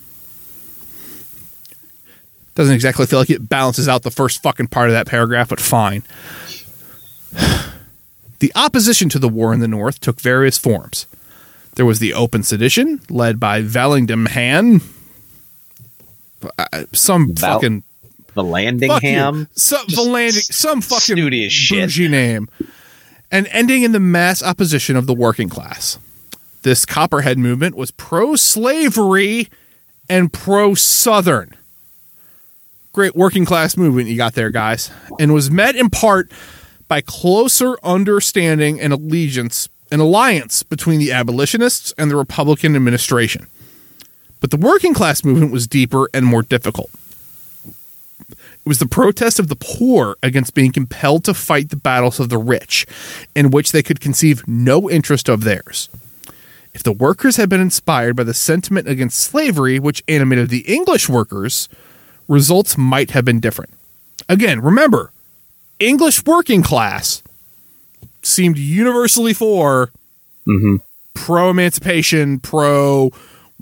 [2.56, 5.60] Doesn't exactly feel like it balances out the first fucking part of that paragraph, but
[5.60, 6.04] fine.
[8.40, 11.08] The opposition to the war in the North took various forms.
[11.76, 14.95] There was the open sedition, led by Vallandigham, uh,
[16.94, 17.84] some fucking
[18.34, 19.48] The landing fuck you.
[19.56, 21.80] some Just Vallandig- some fucking as shit.
[21.86, 22.50] bougie name,
[23.32, 25.98] and ending in the mass opposition of the working class.
[26.64, 29.50] This Copperhead movement was pro-slavery
[30.10, 31.54] and pro-Southern.
[32.94, 34.90] Great working class movement you got there, guys,
[35.20, 36.32] and was met in part
[36.88, 43.48] by closer understanding and allegiance and alliance between the abolitionists and the Republican administration.
[44.46, 46.92] But the working class movement was deeper and more difficult.
[48.30, 52.30] It was the protest of the poor against being compelled to fight the battles of
[52.30, 52.86] the rich,
[53.36, 55.90] in which they could conceive no interest of theirs.
[56.76, 61.10] If the workers had been inspired by the sentiment against slavery, which animated the English
[61.10, 61.68] workers,
[62.28, 63.74] results might have been different.
[64.30, 65.12] Again, remember,
[65.80, 67.24] English working class
[68.22, 69.90] seemed universally for
[70.48, 70.82] Mhm.
[71.16, 73.12] pro emancipation, pro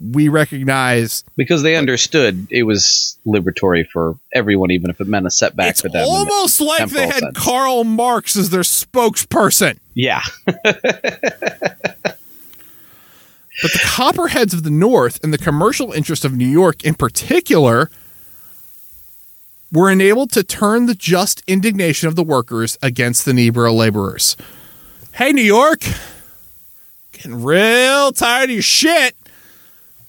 [0.02, 5.32] we recognize because they understood it was liberatory for everyone, even if it meant a
[5.32, 6.02] setback it's for them.
[6.02, 7.38] in the almost like they had sense.
[7.38, 9.78] Karl Marx as their spokesperson.
[9.94, 10.22] yeah,
[13.62, 17.90] But the copperheads of the North and the commercial interests of New York in particular
[19.72, 24.36] were enabled to turn the just indignation of the workers against the Negro laborers.
[25.14, 25.82] Hey, New York,
[27.12, 29.16] getting real tired of your shit.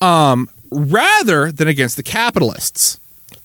[0.05, 2.98] Um, rather than against the capitalists.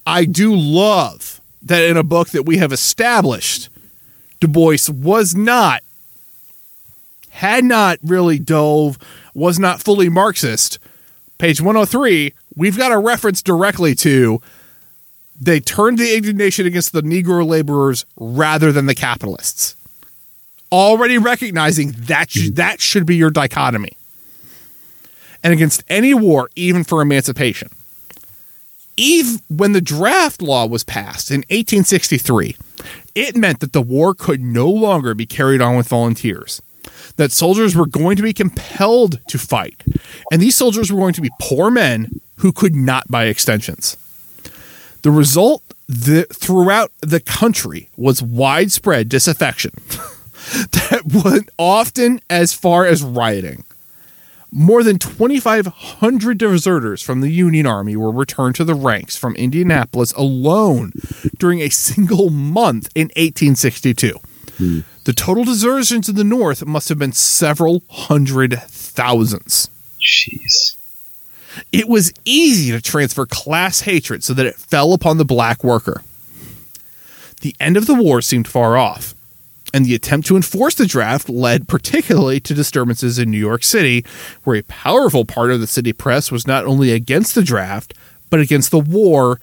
[0.05, 3.69] I do love that in a book that we have established,
[4.39, 5.83] Du Bois was not
[7.29, 8.97] had not really dove,
[9.33, 10.79] was not fully Marxist.
[11.37, 14.41] Page 103, we've got a reference directly to
[15.39, 19.77] they turned the indignation against the Negro laborers rather than the capitalists.
[20.69, 23.93] Already recognizing that sh- that should be your dichotomy.
[25.43, 27.69] And against any war, even for emancipation.
[28.97, 32.57] Eve, when the draft law was passed in 1863,
[33.15, 36.61] it meant that the war could no longer be carried on with volunteers
[37.15, 39.83] that soldiers were going to be compelled to fight.
[40.31, 43.97] And these soldiers were going to be poor men who could not buy extensions.
[45.01, 49.71] The result the, throughout the country was widespread disaffection
[50.71, 53.63] that went often as far as rioting.
[54.51, 60.11] More than 2,500 deserters from the Union Army were returned to the ranks from Indianapolis
[60.13, 60.91] alone
[61.37, 64.15] during a single month in 1862.
[65.05, 69.69] The total desertions in the North must have been several hundred thousands.
[70.01, 70.75] jeez.
[71.71, 76.03] It was easy to transfer class hatred so that it fell upon the black worker.
[77.41, 79.15] The end of the war seemed far off,
[79.73, 84.05] and the attempt to enforce the draft led particularly to disturbances in New York City,
[84.43, 87.93] where a powerful part of the city press was not only against the draft,
[88.29, 89.39] but against the war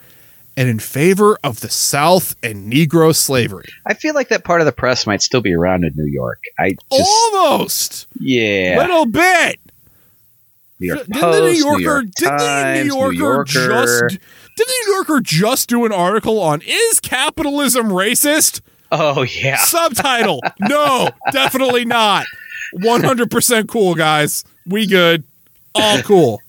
[0.55, 3.67] and in favor of the South and Negro slavery.
[3.85, 6.41] I feel like that part of the press might still be around in New York.
[6.59, 8.07] I just, Almost.
[8.19, 9.59] yeah, Little bit.
[10.79, 13.43] New York didn't the New Yorker New York didn't the New Yorker, New Yorker.
[13.45, 14.19] just
[14.55, 18.61] did the New Yorker just do an article on is capitalism racist?
[18.91, 20.41] Oh yeah, Subtitle.
[20.59, 22.25] no, definitely not.
[22.75, 24.43] 100% cool guys.
[24.65, 25.23] We good.
[25.75, 26.41] All cool.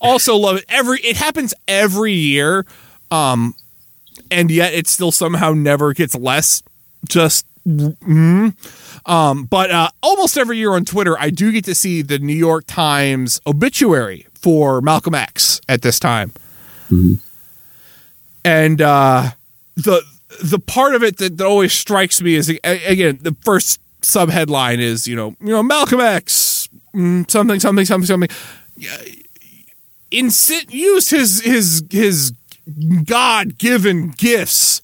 [0.00, 0.64] Also love it.
[0.68, 2.66] Every it happens every year.
[3.10, 3.54] Um
[4.30, 6.62] and yet it still somehow never gets less
[7.08, 8.54] just mm.
[9.08, 12.34] um but uh almost every year on Twitter I do get to see the New
[12.34, 16.32] York Times obituary for Malcolm X at this time.
[18.44, 19.30] And uh
[19.76, 20.02] the
[20.42, 24.80] the part of it that, that always strikes me is again the first sub headline
[24.80, 28.28] is you know you know Malcolm X mm, something something something something
[30.10, 32.32] insit use his his his
[33.04, 34.82] God given gifts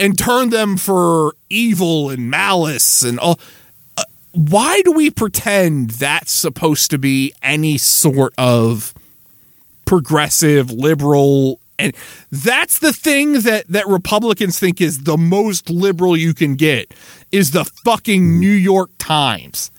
[0.00, 3.38] and turn them for evil and malice and all.
[3.96, 8.94] Uh, why do we pretend that's supposed to be any sort of
[9.84, 11.94] progressive liberal and
[12.30, 16.92] that's the thing that that republicans think is the most liberal you can get
[17.30, 19.70] is the fucking new york times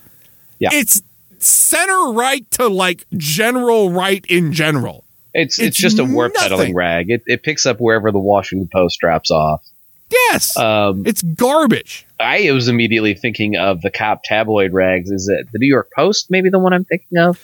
[0.58, 0.70] Yeah.
[0.72, 1.02] it's
[1.38, 6.74] center right to like general right in general it's, it's it's just a war peddling
[6.76, 7.10] rag.
[7.10, 9.64] It, it picks up wherever the Washington Post drops off.
[10.08, 15.10] yes Um, it's garbage I was immediately thinking of the cop tabloid rags.
[15.10, 16.30] Is it the New York Post?
[16.30, 17.38] Maybe the one I'm thinking of.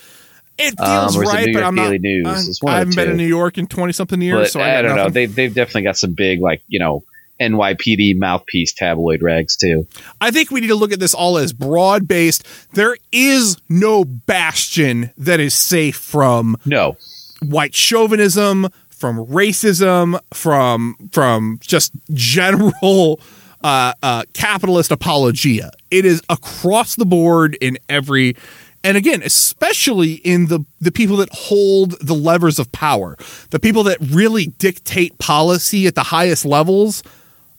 [0.61, 2.26] It Um, feels it right but i'm Daily not News?
[2.26, 4.61] I'm- It's one i haven't been in new york in 20 something years But so
[4.61, 4.96] i, I, don't know.
[5.04, 5.12] nothing.
[5.14, 7.04] They they've definitely got some big like you know
[7.40, 9.86] NYPD mouthpiece tabloid rags too.
[10.20, 12.46] I think we need to look at this all as broad based.
[12.74, 16.98] There is no bastion that is safe from No,
[17.40, 23.20] white chauvinism, from racism, from from just general
[23.64, 25.70] uh, uh, capitalist apologia.
[25.90, 28.36] It is across the board in every.
[28.83, 33.16] And again, especially in the, the people that hold the levers of power,
[33.51, 37.03] the people that really dictate policy at the highest levels,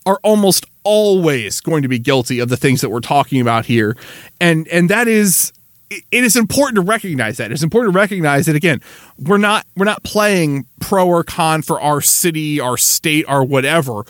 [0.05, 3.95] are almost always going to be guilty of the things that we're talking about here
[4.39, 5.53] and and that is
[5.91, 8.81] it is important to recognize that it's important to recognize that again
[9.19, 14.03] we're not we're not playing pro or con for our city our state our whatever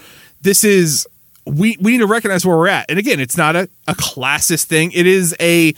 [0.44, 1.06] this is
[1.46, 2.90] we we need to recognize where we're at.
[2.90, 4.92] And again, it's not a, a classist thing.
[4.92, 5.74] It is a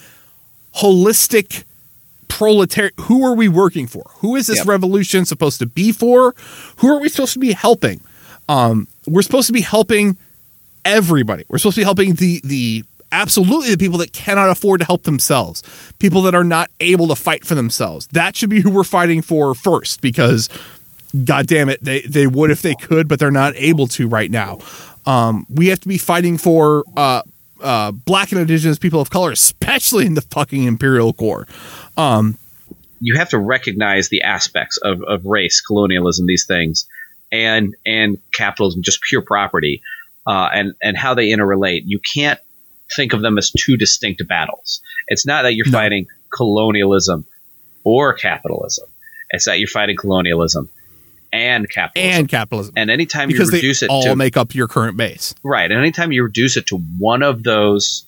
[0.78, 1.64] holistic
[2.28, 2.94] proletariat.
[3.02, 4.04] Who are we working for?
[4.18, 4.68] Who is this Yep.
[4.68, 6.34] revolution supposed to be for?
[6.78, 8.02] Who are we supposed to be helping?
[8.50, 10.18] Um, we're supposed to be helping
[10.86, 11.44] everybody.
[11.48, 15.04] We're supposed to be helping the the absolutely the people that cannot afford to help
[15.04, 15.62] themselves,
[16.00, 18.08] people that are not able to fight for themselves.
[18.08, 20.50] That should be who we're fighting for first, because
[21.24, 24.32] God damn it, they they would if they could, but they're not able to right
[24.32, 24.58] now.
[25.06, 27.22] Um, we have to be fighting for uh,
[27.64, 31.48] uh, black and indigenous people of color, especially in the fucking imperial core.
[33.00, 36.88] you have to recognize the aspects of, of race, colonialism, these things,
[37.32, 39.82] and and capitalism, just pure property,
[40.28, 41.82] uh, and and how they interrelate.
[41.86, 42.40] You can't
[42.96, 44.82] think of them as two distinct battles.
[45.08, 45.72] It's not that you're No.
[45.80, 47.26] fighting colonialism
[47.84, 48.88] or capitalism.
[49.32, 50.70] It's that you're fighting colonialism
[51.34, 52.20] and capitalism.
[52.20, 52.74] And capitalism.
[52.78, 55.34] And anytime because you reduce it all to make up your current base.
[55.44, 55.70] Right.
[55.70, 58.06] And anytime you reduce it to one of those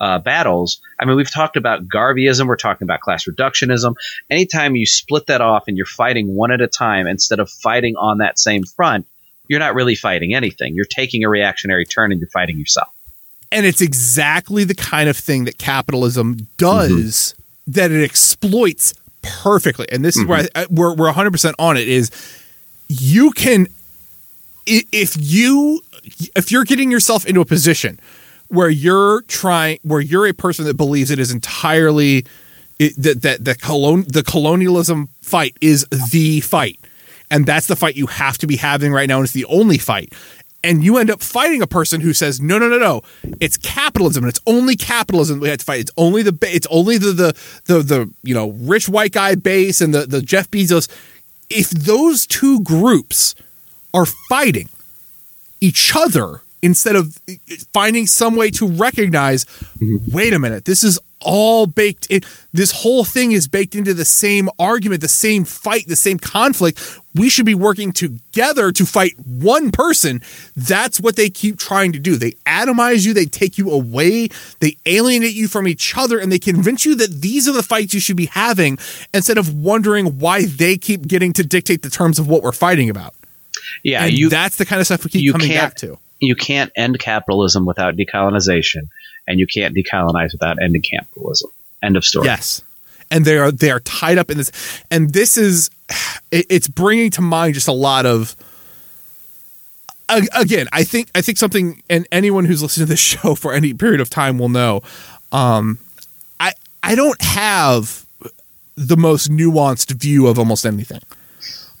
[0.00, 3.96] uh, battles, I mean, we've talked about Garveyism, we're talking about class reductionism.
[4.30, 7.96] Anytime you split that off and you're fighting one at a time instead of fighting
[7.96, 9.06] on that same front,
[9.48, 10.74] you're not really fighting anything.
[10.74, 12.88] You're taking a reactionary turn and you're fighting yourself.
[13.50, 17.34] And it's exactly the kind of thing that capitalism does
[17.66, 19.86] that it exploits perfectly.
[19.90, 22.10] And this is where I, I- we're, we're 100% on it is
[22.88, 23.66] you can
[24.66, 25.80] if you
[26.34, 27.98] if you're getting yourself into a position
[28.48, 32.24] where you're trying where you're a person that believes it is entirely
[32.78, 36.78] it, that that the colon the colonialism fight is the fight.
[37.30, 39.78] And that's the fight you have to be having right now and it's the only
[39.78, 40.14] fight.
[40.64, 43.02] And you end up fighting a person who says no no no no.
[43.38, 45.80] It's capitalism and it's only capitalism we have to fight.
[45.80, 47.36] It's only the it's only the the
[47.66, 50.88] the, the you know rich white guy base and the the Jeff Bezos
[51.50, 53.34] if those two groups
[53.94, 54.68] are fighting
[55.60, 57.18] each other instead of
[57.72, 59.96] finding some way to recognize mm-hmm.
[60.14, 64.04] wait a minute this is all baked in this whole thing is baked into the
[64.04, 67.00] same argument the same fight the same conflict.
[67.14, 70.22] We should be working together to fight one person.
[70.56, 72.16] That's what they keep trying to do.
[72.16, 73.12] They atomize you.
[73.12, 74.28] They take you away.
[74.60, 77.92] They alienate you from each other and they convince you that these are the fights
[77.92, 78.78] you should be having
[79.12, 82.88] instead of wondering why they keep getting to dictate the terms of what we're fighting
[82.88, 83.14] about.
[83.82, 85.98] Yeah, and you that's the kind of stuff we keep coming back to.
[86.20, 88.82] you can't end capitalism without decolonization,
[89.28, 91.50] and you can't decolonize without ending capitalism.
[91.82, 92.26] End of story.
[92.26, 92.62] Yes,
[93.10, 94.50] and they are they are tied up in this,
[94.90, 95.70] and this is
[96.32, 98.34] it, it's bringing to mind just a lot of.
[100.10, 103.74] Again, I think I think something, and anyone who's listened to this show for any
[103.74, 104.82] period of time will know.
[105.30, 105.78] Um,
[106.40, 108.06] I I don't have
[108.74, 111.00] the most nuanced view of almost anything.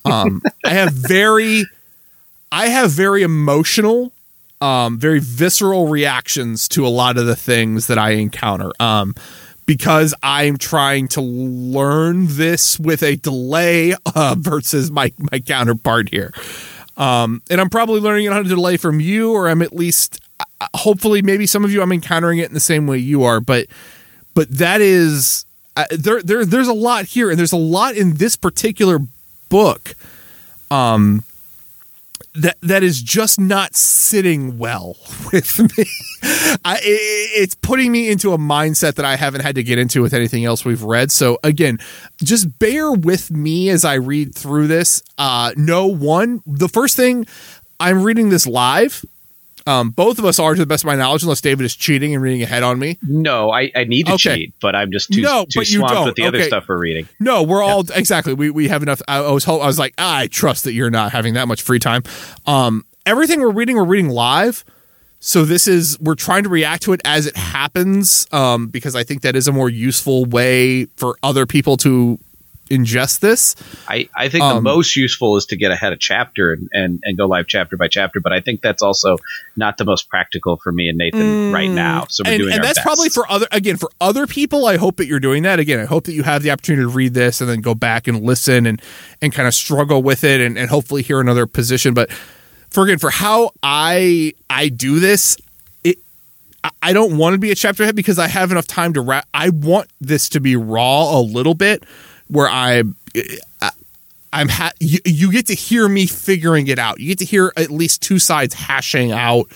[0.04, 1.64] Um, I have very,
[2.52, 4.12] I have very emotional
[4.60, 8.72] um, very visceral reactions to a lot of the things that I encounter.
[8.80, 9.14] Um,
[9.66, 16.32] because I'm trying to learn this with a delay uh, versus my my counterpart here.
[16.96, 20.20] Um, and I'm probably learning it on a delay from you, or I'm at least,
[20.40, 23.40] uh, hopefully, maybe some of you I'm encountering it in the same way you are.
[23.40, 23.66] But
[24.34, 25.44] but that is
[25.76, 28.98] uh, there there there's a lot here, and there's a lot in this particular
[29.50, 29.94] book
[32.34, 34.96] that that is just not sitting well
[35.32, 35.84] with me.
[36.64, 40.02] I, i- it's putting me into a mindset that I haven't had to get into
[40.02, 41.10] with anything else we've read.
[41.10, 41.78] So again,
[42.22, 45.02] just bear with me as I read through this.
[45.16, 47.26] Uh, no one, the first thing
[47.80, 49.04] I'm reading this live.
[49.68, 52.14] Um, both of us are, to the best of my knowledge, unless David is cheating
[52.14, 52.98] and reading ahead on me.
[53.02, 54.36] No, I, I need to Okay.
[54.36, 56.06] cheat, but I'm just too, No, too but you don't.
[56.06, 57.06] with the other stuff we're reading.
[57.20, 58.32] No, we're all exactly.
[58.32, 59.02] We we have enough.
[59.06, 61.60] I, I was ho- I was like, I trust that you're not having that much
[61.62, 62.02] free time.
[62.46, 64.64] Um, everything we're reading, we're reading live.
[65.20, 69.02] So this is we're trying to react to it as it happens, um, because I
[69.02, 72.18] think that is a more useful way for other people to
[72.68, 73.54] ingest this.
[73.88, 77.00] I, I think the Um, most useful is to get ahead of chapter and, and,
[77.04, 79.16] and go live chapter by chapter, but I think that's also
[79.56, 82.06] not the most practical for me and Nathan right now.
[82.08, 82.84] So we're and, doing and our that's best.
[82.86, 85.84] probably for other again for other people i hope that you're doing that again i
[85.84, 88.66] hope that you have the opportunity to read this and then go back and listen
[88.66, 88.80] and
[89.20, 92.10] and kind of struggle with it and, and hopefully hear another position but
[92.70, 95.36] for again for how i i do this
[95.84, 95.98] it
[96.64, 99.00] I- I don't want to be a chapter head because I have enough time to
[99.00, 99.26] wrap.
[99.32, 101.84] I want this to be raw a little bit,
[102.28, 102.82] where I,
[103.60, 103.70] I
[104.32, 107.00] I'm ha- you, you get to hear me figuring it out.
[107.00, 109.46] You get to hear at least two sides hashing out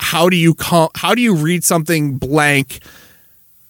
[0.00, 2.80] how do you call how do you read something blank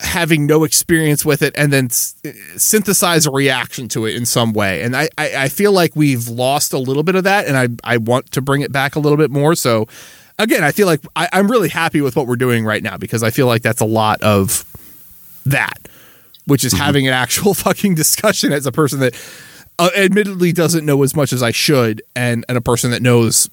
[0.01, 2.17] having no experience with it and then s-
[2.57, 4.83] synthesize a reaction to it in some way.
[4.83, 7.69] And I, I, I feel like we've lost a little bit of that and I,
[7.85, 9.55] I want to bring it back a little bit more.
[9.55, 9.87] So
[10.39, 13.23] again, I feel like I, I'm really happy with what we're doing right now because
[13.23, 14.65] I feel like that's a lot of
[15.47, 15.79] that,
[16.47, 19.15] which is having an actual fucking discussion as a person that
[19.79, 23.49] uh, admittedly doesn't know as much as I should and, and a person that knows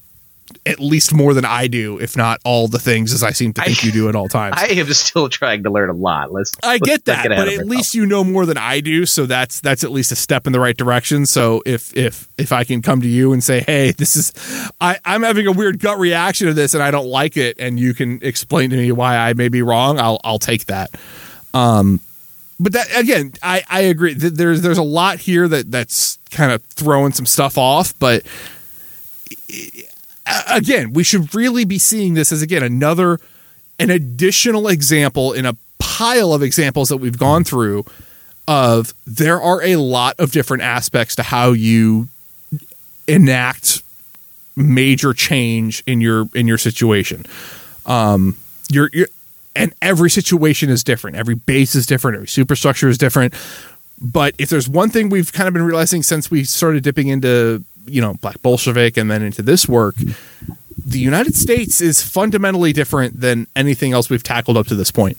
[0.66, 3.62] at least more than I do, if not all the things as I seem to
[3.62, 4.56] think I- you do at all times.
[4.60, 6.32] I am still trying to learn a lot.
[6.34, 6.52] Let's.
[6.64, 7.70] I let's get not that, get but at ourselves.
[7.70, 10.54] least you know more than I do, so that's that's at least a step in
[10.54, 11.28] the right direction.
[11.28, 14.34] So if if if I can come to you and say, "Hey, this is
[14.82, 17.80] I I'm having a weird gut reaction to this and I don't like it," and
[17.80, 20.90] you can explain to me why I may be wrong, I'll I'll take that.
[21.54, 22.00] Um
[22.60, 24.16] but that again, I I agree.
[24.16, 28.24] Th- There's there's a lot here that that's kind of throwing some stuff off, but
[30.52, 33.20] again, we should really be seeing this as again another
[33.80, 37.86] an additional example in a pile of examples that we've gone through
[38.48, 42.08] of there are a lot of different aspects to how you
[43.08, 43.82] enact
[44.56, 47.26] major change in your in your situation.
[47.86, 48.36] Um
[48.72, 49.08] you're, you're
[49.60, 51.18] and every situation is different.
[51.18, 52.16] Every base is different.
[52.16, 53.34] Every superstructure is different.
[54.02, 57.64] But if there's one thing we've kind of been realizing since we started dipping into,
[57.86, 59.96] you know, Black Bolshevik and then into this work,
[60.86, 65.18] the United States is fundamentally different than anything else we've tackled up to this point.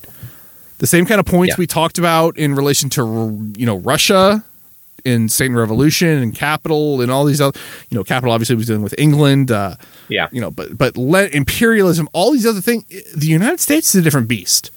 [0.78, 1.56] The same kind of points Yeah.
[1.58, 4.42] we talked about in relation to, you know, Russia
[5.04, 8.66] in State and Revolution and Capital and all these other, you know, Capital obviously was
[8.66, 9.76] dealing with England, uh,
[10.08, 10.28] Yeah.
[10.32, 12.84] you know, but but le- imperialism, all these other things.
[13.16, 14.70] The United States is a different beast,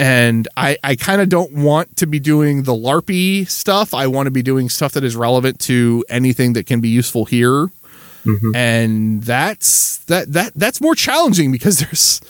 [0.00, 3.92] and I I kind of don't want to be doing the larpy stuff.
[3.94, 7.24] I want to be doing stuff that is relevant to anything that can be useful
[7.24, 7.70] here,
[8.54, 12.20] and that's that that that's more challenging because there's.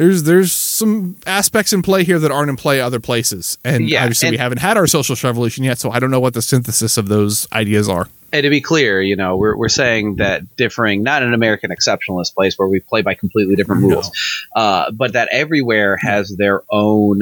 [0.00, 4.00] There's there's some aspects in play here that aren't in play other places, and Yeah,
[4.00, 6.96] obviously we haven't had our social revolution yet, so I don't know what the synthesis
[6.96, 8.08] of those ideas are.
[8.32, 12.32] And to be clear, you know, we're, we're saying that differing, not an American exceptionalist
[12.34, 13.88] place where we play by completely different No.
[13.88, 14.10] rules,
[14.56, 17.20] uh, but that everywhere has their own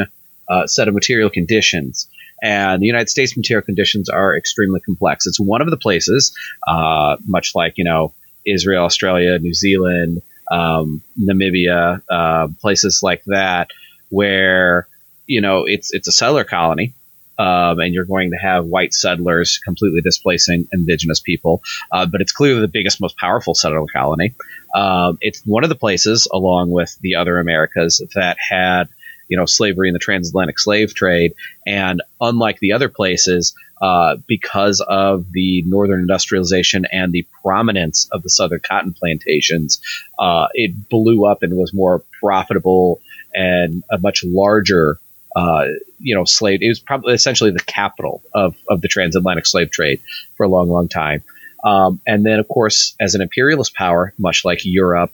[0.48, 2.08] uh, set of material conditions.
[2.40, 5.26] And the United States material conditions are extremely complex.
[5.26, 6.32] It's one of the places,
[6.68, 8.12] uh, much like, you know,
[8.46, 13.70] Israel, Australia, New Zealand, um, Namibia, uh, places like that,
[14.08, 14.88] where,
[15.26, 16.94] you know, it's, it's a settler colony
[17.38, 21.62] um, and you're going to have white settlers completely displacing indigenous people.
[21.92, 24.34] Uh, but it's clearly the biggest, most powerful settler colony.
[24.74, 28.88] Um, it's one of the places, along with the other Americas, that had
[29.28, 31.34] you know slavery in the transatlantic slave trade.
[31.66, 38.22] And unlike the other places, uh, because of the northern industrialization and the prominence of
[38.22, 39.80] the southern cotton plantations,
[40.18, 43.00] uh, it blew up and was more profitable
[43.34, 44.98] and a much larger
[45.36, 45.66] uh,
[45.98, 46.62] you know, slave.
[46.62, 50.00] It was probably essentially the capital of, of the transatlantic slave trade
[50.36, 51.22] for a long, long time.
[51.64, 55.12] Um, and then, of course, as an imperialist power, much like Europe,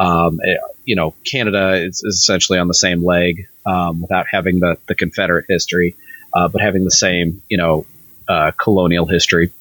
[0.00, 4.58] um, eh, you know, Canada is, is essentially on the same leg um, without having
[4.58, 5.94] the, the Confederate history,
[6.34, 7.86] uh, but having the same, you know,
[8.28, 9.52] uh, colonial history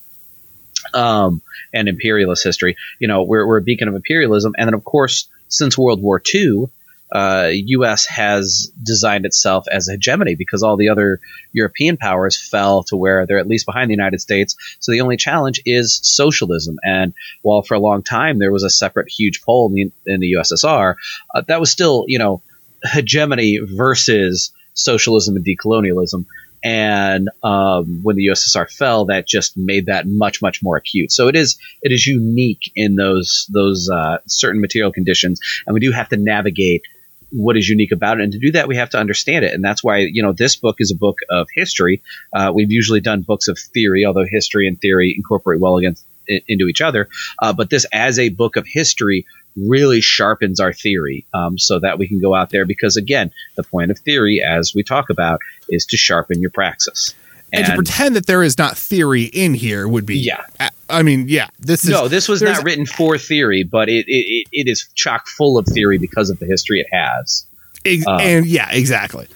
[0.94, 1.42] um,
[1.74, 2.76] and imperialist history.
[3.00, 4.54] You know, we're, we're a beacon of imperialism.
[4.58, 6.66] And then, of course, since World War II,
[7.12, 8.06] uh, U.S.
[8.06, 11.20] has designed itself as a hegemony because all the other
[11.52, 14.56] European powers fell to where they're at least behind the United States.
[14.80, 16.78] So the only challenge is socialism.
[16.84, 20.22] And while for a long time there was a separate huge pole in the, in
[20.22, 20.96] the USSR,
[21.36, 22.42] uh, that was still, you know,
[22.84, 26.26] hegemony versus socialism and decolonialism.
[26.64, 31.12] And um, when the USSR fell, that just made that much, much more acute.
[31.12, 35.80] So it is it is unique in those those uh, certain material conditions, and we
[35.80, 36.84] do have to navigate
[37.32, 38.24] what is unique about it.
[38.24, 39.54] And to do that, we have to understand it.
[39.54, 42.04] And that's why, you know, this book is a book of history.
[42.36, 46.68] Uh, we've usually done books of theory, although history and theory incorporate well against into
[46.68, 47.10] each other.
[47.42, 51.98] Uh, but this, as a book of history, really sharpens our theory um, so that
[52.00, 52.66] we can go out there.
[52.66, 55.40] Because again, the point of theory, as we talk about,
[55.70, 57.14] is to sharpen your praxis.
[57.54, 60.46] And, to pretend that there is not theory in here would be Yeah.
[60.60, 64.06] I- I mean, yeah, this is no, this was not written for theory, but it,
[64.08, 67.46] it, it- is chock full of theory because of the history it has.
[67.86, 69.28] Ex- Uh, and yeah, exactly.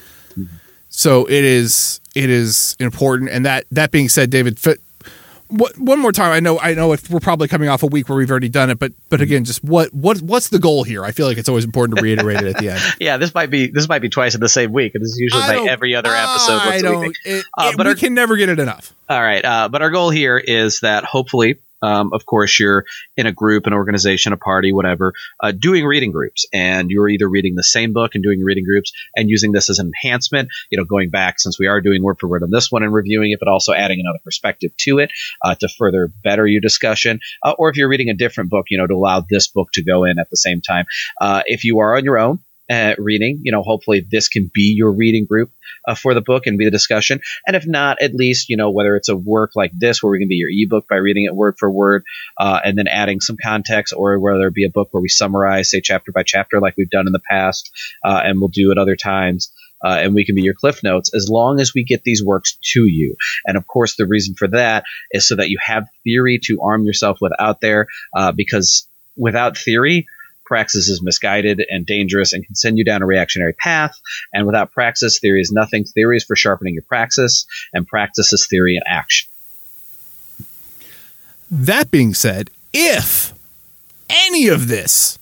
[0.89, 3.31] So it is it is important.
[3.31, 4.57] And that that being said, David,
[5.47, 6.31] what, one more time.
[6.31, 8.69] I know I know if we're probably coming off a week where we've already done
[8.69, 11.03] it, but but again, just what what what's the goal here?
[11.05, 12.81] I feel like it's always important to reiterate it at the end.
[12.99, 15.19] Yeah, this might be this might be twice in the same week, and this is
[15.19, 16.57] usually by every other episode.
[16.59, 17.15] I don't.
[17.25, 18.93] It, Uh, it- but we our- can never get it enough.
[19.09, 22.85] All right, uh, but our goal here is that hopefully um, of course, you're
[23.17, 27.27] in a group, an organization, a party, whatever, uh, doing reading groups, and you're either
[27.27, 30.77] reading the same book and doing reading groups and using this as an enhancement, you
[30.77, 33.31] know, going back since we are doing word for word on this one and reviewing
[33.31, 35.11] it, but also adding another perspective to it
[35.43, 38.77] uh, to further better your discussion, uh, or if you're reading a different book, you
[38.77, 40.85] know, to allow this book to go in at the same time.
[41.19, 43.41] Uh, if you are on your own, uh, reading.
[43.43, 45.51] You know, hopefully this can be your reading group
[45.87, 47.21] uh, for the book and be the discussion.
[47.45, 50.19] And if not, at least, you know, whether it's a work like this where we
[50.19, 52.03] can be your ebook by reading it word for word
[52.37, 55.69] uh, and then adding some context, or whether it be a book where we summarize,
[55.69, 57.71] say, chapter by chapter like we've done in the past
[58.03, 59.51] uh, and we'll do at other times.
[59.83, 62.57] Uh, and we can be your cliff notes as long as we get these works
[62.63, 63.15] to you.
[63.45, 66.85] And of course, the reason for that is so that you have theory to arm
[66.85, 70.07] yourself with out there, uh, because without theory,
[70.45, 73.99] praxis is misguided and dangerous and can send you down a reactionary path.
[74.33, 75.83] And without praxis, theory is nothing.
[75.83, 79.29] Theory is for sharpening your praxis, and praxis is theory in action.
[81.51, 83.33] That being said, if
[84.09, 85.19] any of this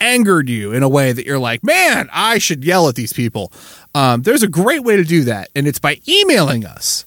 [0.00, 3.52] angered you in a way that you're like, man, I should yell at these people,
[3.94, 5.50] um, there's a great way to do that.
[5.54, 7.04] And it's by emailing us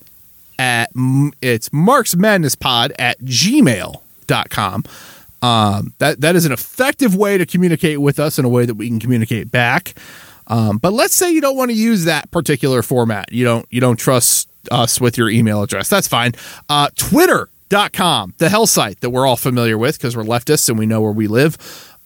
[0.60, 0.92] at
[1.42, 4.84] it's Marx Madness Pod at gmail.com.
[5.44, 8.76] Um, that that is an effective way to communicate with us in a way that
[8.76, 9.94] we can communicate back.
[10.48, 13.32] Um, but let's say you don't want to use that particular format.
[13.32, 15.90] You don't you don't trust us with your email address.
[15.90, 16.32] That's fine.
[16.70, 20.86] Uh, Twitter.com, the hell site that we're all familiar with because we're leftists and we
[20.86, 21.58] know where we live.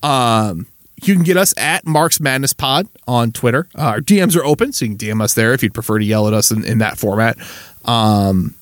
[0.01, 0.65] Um,
[1.03, 3.67] you can get us at Marx Madness Pod on Twitter.
[3.77, 6.05] Uh, our DMs are open, so you can DM us there if you'd prefer to
[6.05, 7.37] yell at us in, in that format.
[7.85, 8.55] Um,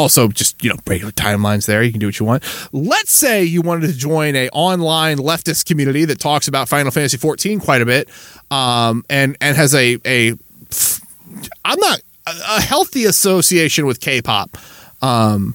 [0.00, 1.82] also just you know regular timelines there.
[1.82, 2.42] You can do what you want.
[2.72, 7.16] Let's say you wanted to join a online leftist community that talks about final fantasy
[7.16, 8.08] 14 quite a bit
[8.50, 10.34] um, and and has a a
[11.64, 14.56] i'm not a healthy association with k-pop.
[15.02, 15.54] Um,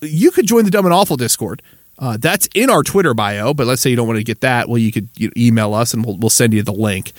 [0.00, 1.62] you could join the dumb and awful discord.
[1.98, 4.70] Uh, that's in our twitter bio but let's say you don't want to get that
[4.70, 7.12] well you could you email us and we'll, we'll send you the link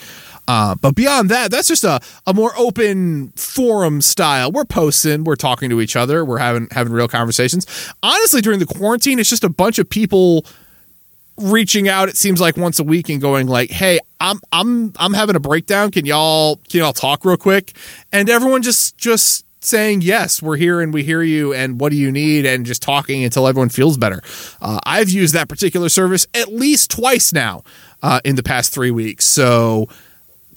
[0.48, 4.52] uh, but beyond that, that's just a, a more open forum style.
[4.52, 7.66] We're posting, we're talking to each other, we're having having real conversations.
[8.04, 10.46] Honestly, during the quarantine, it's just a bunch of people
[11.38, 12.10] reaching out.
[12.10, 15.40] It seems like once a week and going like, "Hey, I'm I'm I'm having a
[15.40, 15.92] breakdown.
[15.92, 17.74] Can y'all can y'all talk real quick?"
[18.12, 21.96] And everyone just just saying yes we're here and we hear you and what do
[21.96, 24.20] you need and just talking until everyone feels better
[24.60, 27.64] uh, i've used that particular service at least twice now
[28.02, 29.88] uh, in the past three weeks so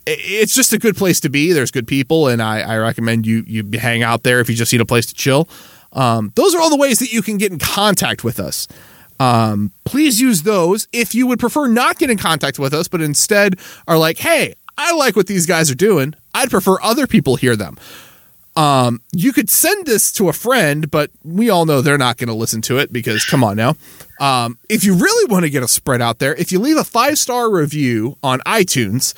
[0.06, 1.52] it's just a good place to be.
[1.52, 4.72] There's good people, and I, I recommend you you hang out there if you just
[4.72, 5.48] need a place to chill.
[5.92, 8.66] Um, those are all the ways that you can get in contact with us.
[9.20, 13.00] Um, please use those if you would prefer not get in contact with us, but
[13.00, 16.14] instead are like, hey, I like what these guys are doing.
[16.34, 17.76] I'd prefer other people hear them.
[18.56, 22.28] Um, you could send this to a friend, but we all know they're not going
[22.28, 23.74] to listen to it because come on now.
[24.20, 26.84] Um, if you really want to get a spread out there, if you leave a
[26.84, 29.14] five star review on iTunes,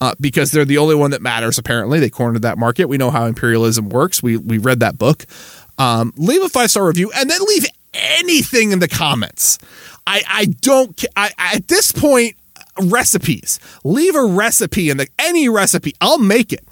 [0.00, 1.58] uh, because they're the only one that matters.
[1.58, 2.86] Apparently, they cornered that market.
[2.86, 4.22] We know how imperialism works.
[4.22, 5.26] We we read that book.
[5.78, 9.58] Um, leave a five star review and then leave anything in the comments.
[10.06, 11.04] I I don't.
[11.16, 12.36] I, at this point,
[12.80, 13.58] recipes.
[13.84, 15.94] Leave a recipe in the any recipe.
[16.00, 16.66] I'll make it.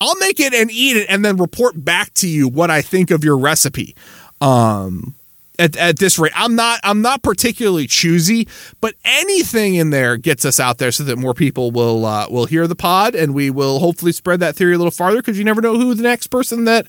[0.00, 3.10] I'll make it and eat it and then report back to you what I think
[3.10, 3.94] of your recipe.
[4.40, 5.14] Um,
[5.58, 6.32] at, at this rate.
[6.34, 8.48] I'm not I'm not particularly choosy,
[8.80, 12.46] but anything in there gets us out there so that more people will uh, will
[12.46, 15.44] hear the pod and we will hopefully spread that theory a little farther because you
[15.44, 16.86] never know who the next person that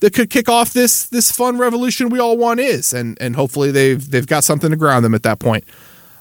[0.00, 3.70] that could kick off this this fun revolution we all want is and and hopefully
[3.70, 5.64] they've they've got something to ground them at that point.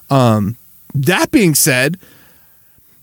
[0.09, 0.57] Um
[0.95, 1.99] that being said,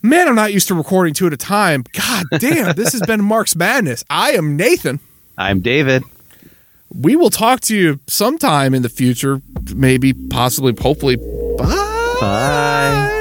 [0.01, 1.85] man, I'm not used to recording two at a time.
[1.93, 4.03] God damn, this has been Marx Madness.
[4.09, 4.99] I am Nathan.
[5.37, 6.03] I'm David
[6.93, 9.41] we will talk to you sometime in the future,
[9.75, 11.17] maybe, possibly, hopefully.
[11.17, 12.17] Bye.
[12.19, 13.13] Bye.